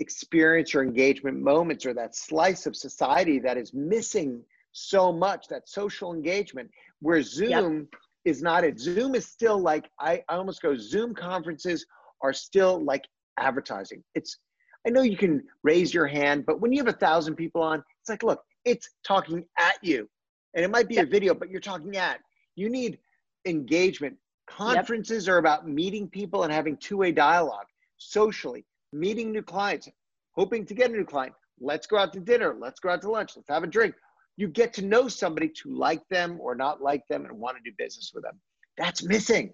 experience 0.00 0.74
or 0.74 0.82
engagement 0.82 1.40
moments 1.40 1.86
or 1.86 1.94
that 1.94 2.16
slice 2.16 2.66
of 2.66 2.74
society 2.74 3.38
that 3.38 3.56
is 3.56 3.72
missing 3.72 4.42
so 4.72 5.12
much 5.12 5.46
that 5.48 5.68
social 5.68 6.12
engagement 6.12 6.68
where 7.00 7.22
zoom 7.22 7.76
yep. 7.78 8.00
is 8.24 8.42
not 8.42 8.64
it 8.64 8.78
zoom 8.78 9.14
is 9.14 9.26
still 9.26 9.58
like 9.58 9.88
I, 10.00 10.22
I 10.28 10.36
almost 10.36 10.60
go 10.62 10.76
zoom 10.76 11.14
conferences 11.14 11.86
are 12.22 12.32
still 12.32 12.82
like 12.84 13.04
advertising. 13.38 14.02
It's 14.14 14.38
I 14.86 14.90
know 14.90 15.02
you 15.02 15.16
can 15.16 15.42
raise 15.62 15.94
your 15.94 16.06
hand, 16.06 16.44
but 16.46 16.60
when 16.60 16.72
you 16.72 16.78
have 16.78 16.94
a 16.94 16.98
thousand 16.98 17.36
people 17.36 17.62
on, 17.62 17.82
it's 18.00 18.10
like, 18.10 18.22
look, 18.22 18.42
it's 18.64 18.90
talking 19.06 19.44
at 19.58 19.76
you. 19.82 20.08
And 20.54 20.64
it 20.64 20.70
might 20.70 20.88
be 20.88 20.96
yep. 20.96 21.06
a 21.06 21.10
video, 21.10 21.34
but 21.34 21.50
you're 21.50 21.60
talking 21.60 21.96
at. 21.96 22.20
You 22.54 22.68
need 22.68 22.98
engagement. 23.46 24.16
Conferences 24.46 25.26
yep. 25.26 25.34
are 25.34 25.38
about 25.38 25.66
meeting 25.66 26.08
people 26.08 26.42
and 26.42 26.52
having 26.52 26.76
two-way 26.76 27.12
dialogue 27.12 27.66
socially, 27.96 28.64
meeting 28.94 29.32
new 29.32 29.42
clients, 29.42 29.88
hoping 30.32 30.64
to 30.66 30.74
get 30.74 30.90
a 30.90 30.92
new 30.92 31.04
client. 31.04 31.34
Let's 31.60 31.86
go 31.86 31.98
out 31.98 32.12
to 32.14 32.20
dinner. 32.20 32.56
Let's 32.58 32.80
go 32.80 32.90
out 32.90 33.02
to 33.02 33.10
lunch. 33.10 33.32
Let's 33.36 33.48
have 33.48 33.64
a 33.64 33.66
drink. 33.66 33.94
You 34.36 34.48
get 34.48 34.72
to 34.74 34.82
know 34.82 35.08
somebody 35.08 35.48
to 35.62 35.74
like 35.74 36.02
them 36.08 36.38
or 36.40 36.54
not 36.54 36.80
like 36.80 37.02
them 37.08 37.24
and 37.24 37.38
want 37.38 37.56
to 37.56 37.62
do 37.62 37.74
business 37.78 38.12
with 38.14 38.24
them. 38.24 38.40
That's 38.78 39.02
missing. 39.04 39.52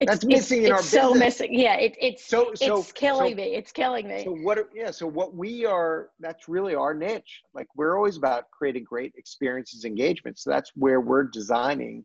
It's, 0.00 0.12
That's 0.12 0.24
missing 0.24 0.58
it's, 0.58 0.66
in 0.66 0.72
our 0.72 0.78
it's 0.78 0.88
so 0.88 1.12
missing. 1.12 1.52
Yeah, 1.52 1.74
it, 1.74 1.96
it's 2.00 2.24
so, 2.24 2.54
so 2.54 2.78
it's 2.78 2.92
killing 2.92 3.32
so, 3.32 3.36
me. 3.36 3.56
It's 3.56 3.72
killing 3.72 4.06
me. 4.06 4.22
So 4.22 4.30
what? 4.30 4.68
Yeah. 4.72 4.92
So 4.92 5.08
what 5.08 5.34
we 5.34 5.66
are. 5.66 6.10
That's 6.20 6.48
really 6.48 6.76
our 6.76 6.94
niche. 6.94 7.42
Like 7.52 7.66
we're 7.74 7.96
always 7.96 8.16
about 8.16 8.44
creating 8.52 8.84
great 8.84 9.12
experiences, 9.16 9.84
engagement. 9.84 10.38
So 10.38 10.50
that's 10.50 10.70
where 10.76 11.00
we're 11.00 11.24
designing 11.24 12.04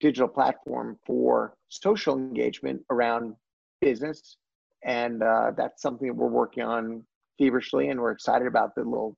digital 0.00 0.26
platform 0.26 0.98
for 1.06 1.54
social 1.68 2.16
engagement 2.16 2.82
around 2.90 3.36
business, 3.80 4.36
and 4.84 5.22
uh, 5.22 5.52
that's 5.56 5.82
something 5.82 6.08
that 6.08 6.14
we're 6.14 6.28
working 6.28 6.62
on 6.62 7.04
feverishly, 7.38 7.88
and 7.88 8.00
we're 8.00 8.12
excited 8.12 8.46
about 8.46 8.74
the 8.74 8.82
little 8.82 9.16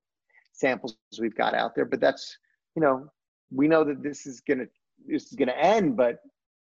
samples 0.53 0.97
we've 1.19 1.37
got 1.37 1.55
out 1.55 1.75
there. 1.75 1.85
But 1.85 2.01
that's 2.01 2.37
you 2.77 2.83
know 2.83 3.09
we 3.53 3.69
know 3.69 3.85
that 3.85 4.03
this 4.03 4.27
is 4.27 4.41
gonna 4.41 4.67
this 5.07 5.27
is 5.27 5.33
gonna 5.33 5.53
end, 5.53 5.97
but 5.97 6.21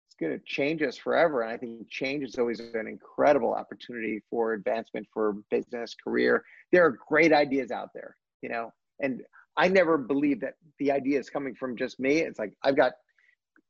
it's 0.06 0.16
to 0.20 0.38
change 0.46 0.82
us 0.82 0.96
forever. 0.96 1.42
And 1.42 1.52
I 1.52 1.56
think 1.56 1.88
change 1.90 2.24
is 2.24 2.36
always 2.38 2.60
an 2.60 2.86
incredible 2.86 3.54
opportunity 3.54 4.22
for 4.30 4.54
advancement 4.54 5.06
for 5.12 5.36
business, 5.50 5.94
career. 6.02 6.42
There 6.72 6.84
are 6.84 6.98
great 7.08 7.32
ideas 7.32 7.70
out 7.70 7.90
there, 7.94 8.16
you 8.42 8.48
know, 8.48 8.72
and 9.00 9.22
I 9.56 9.68
never 9.68 9.98
believe 9.98 10.40
that 10.40 10.54
the 10.78 10.92
idea 10.92 11.18
is 11.18 11.28
coming 11.28 11.54
from 11.54 11.76
just 11.76 11.98
me. 11.98 12.18
It's 12.18 12.38
like 12.38 12.52
I've 12.62 12.76
got 12.76 12.92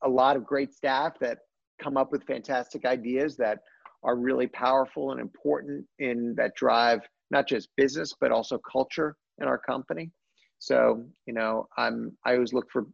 a 0.02 0.08
lot 0.08 0.36
of 0.36 0.44
great 0.44 0.72
staff 0.74 1.18
that 1.20 1.38
come 1.80 1.96
up 1.96 2.12
with 2.12 2.24
fantastic 2.24 2.84
ideas 2.84 3.36
that 3.36 3.60
are 4.02 4.16
really 4.16 4.46
powerful 4.46 5.12
and 5.12 5.20
important 5.20 5.84
in 5.98 6.34
that 6.36 6.54
drive 6.54 7.00
not 7.30 7.46
just 7.46 7.68
business 7.76 8.14
but 8.20 8.32
also 8.32 8.58
culture 8.70 9.16
in 9.40 9.46
our 9.46 9.58
company. 9.58 10.10
So, 10.58 11.04
you 11.26 11.34
know, 11.34 11.68
I'm 11.76 12.16
I 12.24 12.34
always 12.34 12.52
look 12.52 12.70
for 12.70 12.86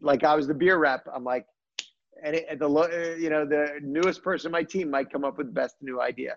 like 0.00 0.24
I 0.24 0.34
was 0.34 0.46
the 0.46 0.54
beer 0.54 0.78
rep. 0.78 1.06
I'm 1.14 1.24
like, 1.24 1.46
and, 2.24 2.34
it, 2.34 2.58
the 2.58 3.16
you 3.18 3.30
know 3.30 3.44
the 3.44 3.78
newest 3.82 4.22
person 4.22 4.48
in 4.48 4.52
my 4.52 4.62
team 4.62 4.90
might 4.90 5.10
come 5.10 5.24
up 5.24 5.38
with 5.38 5.48
the 5.48 5.52
best 5.52 5.76
new 5.80 6.00
idea. 6.00 6.36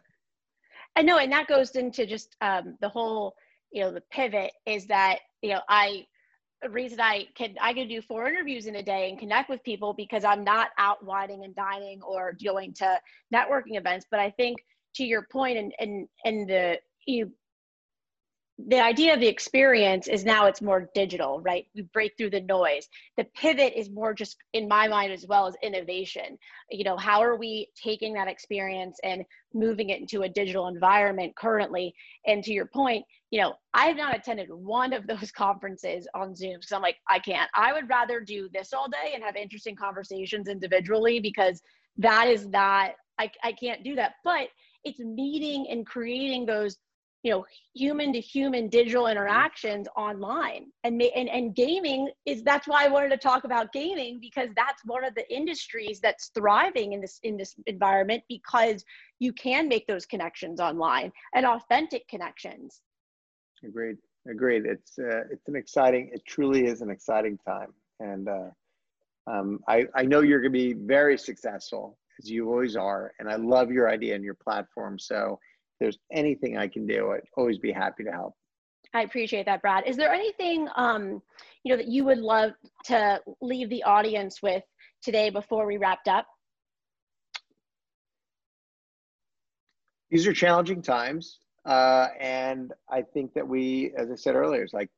I 0.96 1.02
know, 1.02 1.18
and 1.18 1.32
that 1.32 1.48
goes 1.48 1.72
into 1.72 2.06
just 2.06 2.36
um, 2.42 2.78
the 2.82 2.90
whole 2.90 3.36
you 3.72 3.82
know 3.82 3.92
the 3.92 4.04
pivot 4.12 4.52
is 4.66 4.86
that 4.88 5.20
you 5.42 5.50
know 5.50 5.62
I 5.70 6.06
reason 6.68 7.00
I 7.00 7.28
can 7.36 7.56
I 7.62 7.74
can 7.74 7.88
do 7.88 8.02
four 8.02 8.28
interviews 8.28 8.66
in 8.66 8.76
a 8.76 8.84
day 8.84 9.10
and 9.10 9.18
connect 9.18 9.50
with 9.50 9.64
people 9.64 9.94
because 9.94 10.24
I'm 10.26 10.44
not 10.44 10.70
out 10.78 11.04
wining 11.06 11.46
and 11.46 11.56
dining 11.56 12.02
or 12.02 12.36
going 12.44 12.74
to 12.76 13.00
networking 13.34 13.78
events. 13.78 14.06
But 14.12 14.20
I 14.20 14.32
think 14.32 14.58
to 14.96 15.04
your 15.04 15.26
point 15.32 15.58
and 15.58 15.74
and 15.80 16.08
and 16.26 16.50
the 16.50 16.80
you 17.06 17.32
the 18.68 18.82
idea 18.82 19.14
of 19.14 19.22
the 19.22 19.28
experience 19.28 20.08
is 20.08 20.26
now 20.26 20.48
it's 20.48 20.62
more 20.62 20.90
digital, 20.94 21.40
right? 21.40 21.66
We 21.74 21.84
break 21.94 22.18
through 22.18 22.32
the 22.32 22.42
noise. 22.42 22.90
The 23.16 23.24
pivot 23.36 23.74
is 23.76 23.90
more 23.90 24.14
just 24.14 24.36
in 24.54 24.68
my 24.68 24.88
mind 24.88 25.14
as 25.14 25.26
well 25.26 25.48
as 25.48 25.56
innovation. 25.64 26.38
You 26.70 26.84
know, 26.84 26.98
how 26.98 27.22
are 27.22 27.38
we 27.38 27.70
taking 27.82 28.14
that 28.14 28.28
experience 28.28 29.00
and 29.04 29.24
moving 29.54 29.92
it 29.92 30.02
into 30.02 30.24
a 30.24 30.30
digital 30.30 30.68
environment 30.68 31.38
currently? 31.38 31.94
And 32.28 32.44
to 32.44 32.52
your 32.52 32.66
point, 32.66 33.06
you 33.32 33.40
know, 33.40 33.54
I 33.74 33.86
have 33.86 33.98
not 33.98 34.16
attended 34.16 34.50
one 34.52 34.92
of 34.92 35.08
those 35.08 35.32
conferences 35.32 36.08
on 36.14 36.36
Zoom 36.36 36.56
because 36.56 36.74
I'm 36.74 36.82
like, 36.82 36.98
I 37.08 37.20
can't. 37.20 37.50
I 37.56 37.72
would 37.72 37.88
rather 37.90 38.20
do 38.20 38.50
this 38.54 38.74
all 38.74 38.90
day 38.90 39.14
and 39.14 39.24
have 39.24 39.38
interesting 39.38 39.76
conversations 39.76 40.50
individually 40.50 41.22
because 41.22 41.62
that 41.98 42.28
is 42.28 42.46
not, 42.46 42.92
I, 43.18 43.32
I 43.42 43.54
can't 43.54 43.84
do 43.84 43.96
that. 43.96 44.14
But 44.24 44.50
it's 44.84 45.00
meeting 45.00 45.68
and 45.70 45.86
creating 45.86 46.46
those 46.46 46.78
you 47.24 47.32
know 47.32 47.46
human 47.74 48.14
to 48.14 48.20
human 48.20 48.70
digital 48.70 49.08
interactions 49.08 49.88
online. 49.96 50.68
And 50.84 51.02
and 51.02 51.30
and 51.30 51.56
gaming 51.56 52.10
is 52.26 52.44
that's 52.44 52.68
why 52.68 52.86
I 52.86 52.90
wanted 52.90 53.10
to 53.10 53.18
talk 53.18 53.44
about 53.44 53.74
gaming 53.74 54.20
because 54.22 54.50
that's 54.56 54.84
one 54.86 55.04
of 55.04 55.16
the 55.16 55.32
industries 55.34 56.00
that's 56.00 56.32
thriving 56.34 56.94
in 56.94 57.02
this 57.02 57.20
in 57.24 57.38
this 57.38 57.56
environment 57.68 58.24
because 58.30 58.84
you 59.20 59.34
can 59.34 59.68
make 59.68 59.86
those 59.88 60.06
connections 60.06 60.60
online 60.60 61.12
and 61.36 61.46
authentic 61.46 62.08
connections. 62.08 62.82
Agreed. 63.64 63.98
Agreed. 64.30 64.66
It's 64.66 64.98
uh, 64.98 65.24
it's 65.32 65.48
an 65.48 65.56
exciting 65.56 66.12
it 66.14 66.24
truly 66.26 66.66
is 66.66 66.82
an 66.82 66.90
exciting 66.90 67.38
time. 67.46 67.74
And 68.00 68.30
uh, 68.30 68.50
um, 69.28 69.60
I, 69.68 69.86
I 69.94 70.04
know 70.04 70.22
you're 70.22 70.40
going 70.40 70.54
to 70.54 70.58
be 70.58 70.74
very 70.74 71.18
successful 71.18 71.98
as 72.22 72.30
you 72.30 72.50
always 72.50 72.76
are 72.76 73.14
and 73.20 73.30
i 73.30 73.36
love 73.36 73.72
your 73.72 73.90
idea 73.90 74.16
and 74.16 74.24
your 74.24 74.34
platform. 74.34 74.98
So 74.98 75.40
there's 75.80 75.98
anything 76.12 76.58
I 76.58 76.68
can 76.68 76.86
do, 76.86 77.12
I'd 77.12 77.22
always 77.38 77.58
be 77.58 77.72
happy 77.72 78.04
to 78.04 78.12
help. 78.12 78.36
I 78.94 79.04
appreciate 79.04 79.46
that, 79.46 79.62
Brad. 79.62 79.86
Is 79.88 79.98
there 79.98 80.12
anything 80.12 80.68
um, 80.76 81.22
you 81.64 81.72
know 81.72 81.78
that 81.78 81.88
you 81.88 82.04
would 82.06 82.18
love 82.18 82.52
to 82.86 83.22
leave 83.42 83.70
the 83.70 83.84
audience 83.84 84.42
with 84.42 84.64
today 85.04 85.30
before 85.30 85.66
we 85.66 85.78
wrapped 85.78 86.08
up? 86.08 86.26
These 90.10 90.26
are 90.26 90.34
challenging 90.34 90.82
times, 90.82 91.40
uh, 91.66 92.08
and 92.20 92.74
I 92.90 93.04
think 93.04 93.34
that 93.36 93.48
we, 93.48 93.94
as 93.96 94.10
I 94.10 94.16
said 94.16 94.36
earlier, 94.36 94.64
it's 94.64 94.74
like 94.74 94.90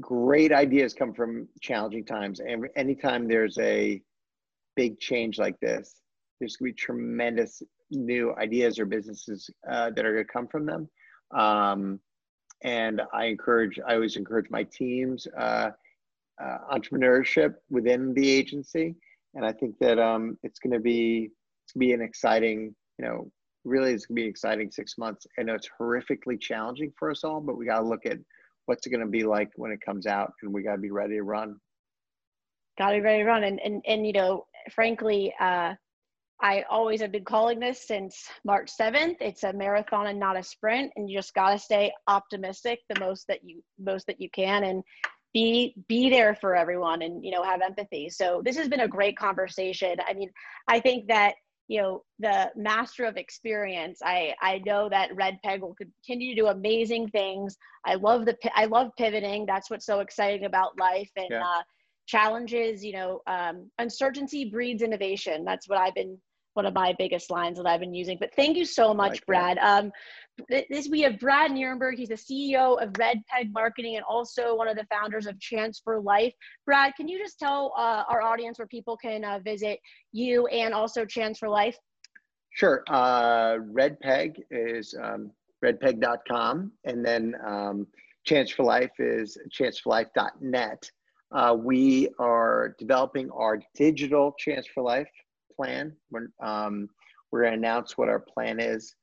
great 0.00 0.52
ideas 0.52 0.94
come 0.94 1.12
from 1.12 1.48
challenging 1.60 2.04
times. 2.04 2.40
And 2.40 2.68
anytime 2.76 3.26
there's 3.26 3.58
a 3.58 4.00
big 4.76 5.00
change 5.00 5.38
like 5.38 5.58
this, 5.60 6.00
there's 6.38 6.56
going 6.56 6.70
to 6.70 6.74
be 6.74 6.80
tremendous 6.80 7.62
new 7.90 8.34
ideas 8.36 8.78
or 8.78 8.86
businesses 8.86 9.50
uh, 9.70 9.90
that 9.90 10.04
are 10.04 10.12
going 10.12 10.26
to 10.26 10.32
come 10.32 10.48
from 10.48 10.66
them. 10.66 10.88
Um, 11.34 12.00
and 12.62 13.02
I 13.12 13.26
encourage, 13.26 13.78
I 13.86 13.94
always 13.94 14.16
encourage 14.16 14.50
my 14.50 14.64
teams, 14.64 15.26
uh, 15.36 15.70
uh, 16.42 16.58
entrepreneurship 16.72 17.54
within 17.70 18.14
the 18.14 18.30
agency. 18.30 18.94
And 19.34 19.44
I 19.44 19.52
think 19.52 19.78
that 19.80 19.98
um, 19.98 20.38
it's 20.42 20.58
going 20.58 20.72
to 20.72 20.80
be, 20.80 21.30
it's 21.64 21.72
to 21.74 21.78
be 21.78 21.92
an 21.92 22.00
exciting, 22.00 22.74
you 22.98 23.04
know, 23.04 23.30
really 23.64 23.92
it's 23.92 24.06
going 24.06 24.16
to 24.16 24.22
be 24.22 24.28
exciting 24.28 24.70
six 24.70 24.96
months. 24.98 25.26
I 25.38 25.42
know 25.42 25.54
it's 25.54 25.68
horrifically 25.80 26.40
challenging 26.40 26.92
for 26.98 27.10
us 27.10 27.24
all, 27.24 27.40
but 27.40 27.56
we 27.56 27.66
got 27.66 27.80
to 27.80 27.86
look 27.86 28.06
at 28.06 28.18
what's 28.66 28.86
it 28.86 28.90
going 28.90 29.00
to 29.00 29.06
be 29.06 29.24
like 29.24 29.50
when 29.56 29.70
it 29.72 29.80
comes 29.80 30.06
out 30.06 30.32
and 30.42 30.52
we 30.52 30.62
got 30.62 30.76
to 30.76 30.80
be 30.80 30.90
ready 30.90 31.16
to 31.16 31.22
run. 31.22 31.56
Got 32.78 32.90
to 32.90 32.96
be 32.96 33.00
ready 33.02 33.22
to 33.22 33.28
run. 33.28 33.44
And, 33.44 33.60
and, 33.60 33.82
and, 33.86 34.06
you 34.06 34.12
know, 34.12 34.46
frankly, 34.72 35.34
uh, 35.40 35.74
I 36.40 36.64
always 36.70 37.00
have 37.00 37.10
been 37.10 37.24
calling 37.24 37.58
this 37.58 37.86
since 37.86 38.28
March 38.44 38.70
7th. 38.78 39.16
It's 39.20 39.42
a 39.42 39.52
marathon 39.52 40.06
and 40.06 40.20
not 40.20 40.36
a 40.36 40.42
sprint, 40.42 40.92
and 40.96 41.10
you 41.10 41.18
just 41.18 41.34
got 41.34 41.50
to 41.50 41.58
stay 41.58 41.92
optimistic 42.06 42.80
the 42.88 43.00
most 43.00 43.26
that 43.26 43.40
you 43.42 43.62
most 43.78 44.06
that 44.06 44.20
you 44.20 44.30
can, 44.30 44.64
and 44.64 44.84
be 45.34 45.74
be 45.88 46.08
there 46.08 46.36
for 46.36 46.54
everyone, 46.54 47.02
and 47.02 47.24
you 47.24 47.32
know 47.32 47.42
have 47.42 47.60
empathy. 47.60 48.08
So 48.08 48.40
this 48.44 48.56
has 48.56 48.68
been 48.68 48.80
a 48.80 48.88
great 48.88 49.16
conversation. 49.16 49.96
I 50.08 50.14
mean, 50.14 50.30
I 50.68 50.78
think 50.78 51.08
that 51.08 51.34
you 51.66 51.82
know 51.82 52.02
the 52.18 52.50
master 52.56 53.04
of 53.04 53.16
experience 53.16 54.00
i 54.02 54.34
i 54.40 54.58
know 54.64 54.88
that 54.88 55.10
RedPeg 55.10 55.60
will 55.60 55.74
continue 55.74 56.34
to 56.34 56.40
do 56.40 56.46
amazing 56.48 57.08
things 57.08 57.56
i 57.84 57.94
love 57.94 58.24
the 58.24 58.36
i 58.54 58.64
love 58.64 58.90
pivoting 58.96 59.44
that's 59.46 59.70
what's 59.70 59.86
so 59.86 60.00
exciting 60.00 60.46
about 60.46 60.78
life 60.78 61.10
and 61.16 61.28
yeah. 61.30 61.42
uh, 61.42 61.62
challenges 62.06 62.82
you 62.82 62.92
know 62.92 63.20
um, 63.26 63.70
uncertainty 63.78 64.46
breeds 64.46 64.82
innovation 64.82 65.44
that's 65.44 65.68
what 65.68 65.78
i've 65.78 65.94
been 65.94 66.18
one 66.58 66.66
of 66.66 66.74
my 66.74 66.92
biggest 66.98 67.30
lines 67.30 67.56
that 67.56 67.66
I've 67.66 67.78
been 67.78 67.94
using. 67.94 68.18
But 68.18 68.34
thank 68.34 68.56
you 68.56 68.64
so 68.64 68.92
much, 68.92 69.12
like 69.12 69.26
Brad. 69.26 69.58
Um, 69.58 69.92
this 70.50 70.88
we 70.88 71.00
have 71.02 71.20
Brad 71.20 71.52
Nierenberg. 71.52 71.94
He's 71.96 72.08
the 72.08 72.16
CEO 72.16 72.82
of 72.82 72.92
RedPeg 72.94 73.52
Marketing 73.52 73.94
and 73.94 74.04
also 74.04 74.56
one 74.56 74.66
of 74.66 74.76
the 74.76 74.84
founders 74.90 75.26
of 75.26 75.38
Chance 75.38 75.80
for 75.84 76.00
Life. 76.00 76.34
Brad, 76.66 76.94
can 76.96 77.06
you 77.06 77.16
just 77.16 77.38
tell 77.38 77.72
uh, 77.78 78.02
our 78.10 78.22
audience 78.22 78.58
where 78.58 78.66
people 78.66 78.96
can 78.96 79.24
uh, 79.24 79.38
visit 79.44 79.78
you 80.10 80.48
and 80.48 80.74
also 80.74 81.04
Chance 81.04 81.38
for 81.38 81.48
Life? 81.48 81.76
Sure. 82.50 82.82
Uh, 82.88 83.58
RedPeg 83.72 84.40
is 84.50 84.96
um, 85.00 85.30
redpeg.com, 85.64 86.72
and 86.86 87.04
then 87.04 87.36
um, 87.46 87.86
Chance 88.26 88.50
for 88.50 88.64
Life 88.64 88.98
is 88.98 89.38
chanceforlife.net. 89.56 90.90
Uh, 91.30 91.56
we 91.56 92.08
are 92.18 92.74
developing 92.80 93.30
our 93.30 93.60
digital 93.76 94.34
Chance 94.40 94.66
for 94.74 94.82
Life 94.82 95.08
plan. 95.56 95.96
We're, 96.10 96.28
um, 96.40 96.88
we're 97.30 97.42
going 97.42 97.52
to 97.52 97.58
announce 97.58 97.98
what 97.98 98.08
our 98.08 98.20
plan 98.20 98.60
is 98.60 98.94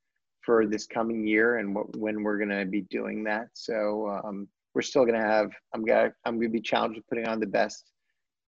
for 0.41 0.66
this 0.66 0.86
coming 0.86 1.28
year 1.28 1.58
and 1.58 1.76
what, 1.76 1.96
when 1.98 2.24
we're 2.24 2.38
going 2.38 2.50
to 2.50 2.66
be 2.66 2.82
doing 2.82 3.24
that. 3.24 3.48
So 3.54 4.22
um, 4.24 4.48
we're 4.74 4.82
still 4.82 5.06
going 5.06 5.20
to 5.20 5.26
have. 5.26 5.52
I'm 5.74 5.84
going 5.84 6.12
I'm 6.26 6.36
going 6.36 6.50
to 6.50 6.54
be 6.54 6.62
challenged 6.62 6.98
with 6.98 7.08
putting 7.08 7.28
on 7.28 7.39
the 7.39 7.48
best 7.48 7.91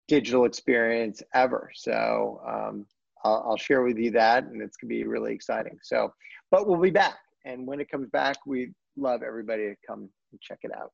digital 0.07 0.45
experience 0.45 1.21
ever. 1.33 1.69
So 1.75 2.41
um, 2.47 2.85
I'll, 3.23 3.45
I'll 3.49 3.57
share 3.57 3.83
with 3.83 3.97
you 3.97 4.11
that, 4.11 4.45
and 4.45 4.61
it's 4.61 4.77
going 4.77 4.89
to 4.89 4.95
be 4.95 5.05
really 5.05 5.33
exciting. 5.33 5.77
So, 5.83 6.13
but 6.51 6.67
we'll 6.67 6.79
be 6.79 6.89
back, 6.89 7.17
and 7.45 7.67
when 7.67 7.79
it 7.79 7.89
comes 7.89 8.09
back, 8.09 8.37
we 8.45 8.71
love 8.97 9.21
everybody 9.23 9.69
to 9.69 9.75
come 9.85 10.09
and 10.31 10.41
check 10.41 10.59
it 10.63 10.71
out. 10.75 10.91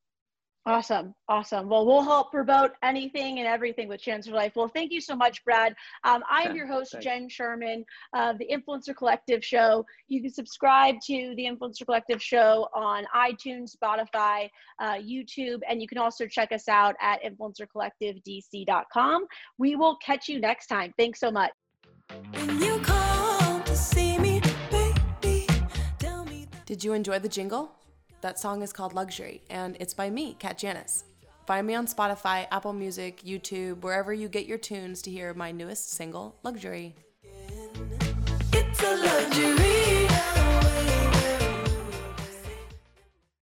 Awesome. 0.70 1.14
Awesome. 1.28 1.68
Well, 1.68 1.84
we'll 1.84 2.02
help 2.02 2.30
promote 2.30 2.70
anything 2.84 3.40
and 3.40 3.48
everything 3.48 3.88
with 3.88 4.00
Chance 4.00 4.28
for 4.28 4.34
Life. 4.34 4.52
Well, 4.54 4.68
thank 4.68 4.92
you 4.92 5.00
so 5.00 5.16
much, 5.16 5.44
Brad. 5.44 5.74
Um, 6.04 6.22
I 6.30 6.42
am 6.42 6.54
your 6.54 6.68
host, 6.68 6.92
Thanks. 6.92 7.04
Jen 7.04 7.28
Sherman 7.28 7.84
of 8.14 8.38
the 8.38 8.46
Influencer 8.46 8.96
Collective 8.96 9.44
Show. 9.44 9.84
You 10.06 10.22
can 10.22 10.32
subscribe 10.32 10.94
to 11.06 11.34
the 11.36 11.44
Influencer 11.44 11.84
Collective 11.84 12.22
Show 12.22 12.68
on 12.72 13.04
iTunes, 13.16 13.76
Spotify, 13.76 14.48
uh, 14.78 14.94
YouTube, 14.94 15.58
and 15.68 15.82
you 15.82 15.88
can 15.88 15.98
also 15.98 16.28
check 16.28 16.52
us 16.52 16.68
out 16.68 16.94
at 17.00 17.18
influencercollectivedc.com. 17.24 19.26
We 19.58 19.74
will 19.74 19.96
catch 19.96 20.28
you 20.28 20.38
next 20.38 20.68
time. 20.68 20.94
Thanks 20.96 21.18
so 21.18 21.32
much. 21.32 21.50
Did 26.66 26.84
you 26.84 26.92
enjoy 26.92 27.18
the 27.18 27.28
jingle? 27.28 27.72
That 28.20 28.38
song 28.38 28.62
is 28.62 28.72
called 28.72 28.92
Luxury, 28.92 29.40
and 29.48 29.76
it's 29.80 29.94
by 29.94 30.10
me, 30.10 30.36
Kat 30.38 30.58
Janis. 30.58 31.04
Find 31.46 31.66
me 31.66 31.74
on 31.74 31.86
Spotify, 31.86 32.46
Apple 32.52 32.74
Music, 32.74 33.22
YouTube, 33.22 33.80
wherever 33.80 34.12
you 34.12 34.28
get 34.28 34.46
your 34.46 34.58
tunes 34.58 35.00
to 35.02 35.10
hear 35.10 35.32
my 35.32 35.52
newest 35.52 35.92
single, 35.92 36.36
Luxury. 36.42 36.94
It's 38.52 38.82
a 38.82 38.96
luxury. 38.96 39.79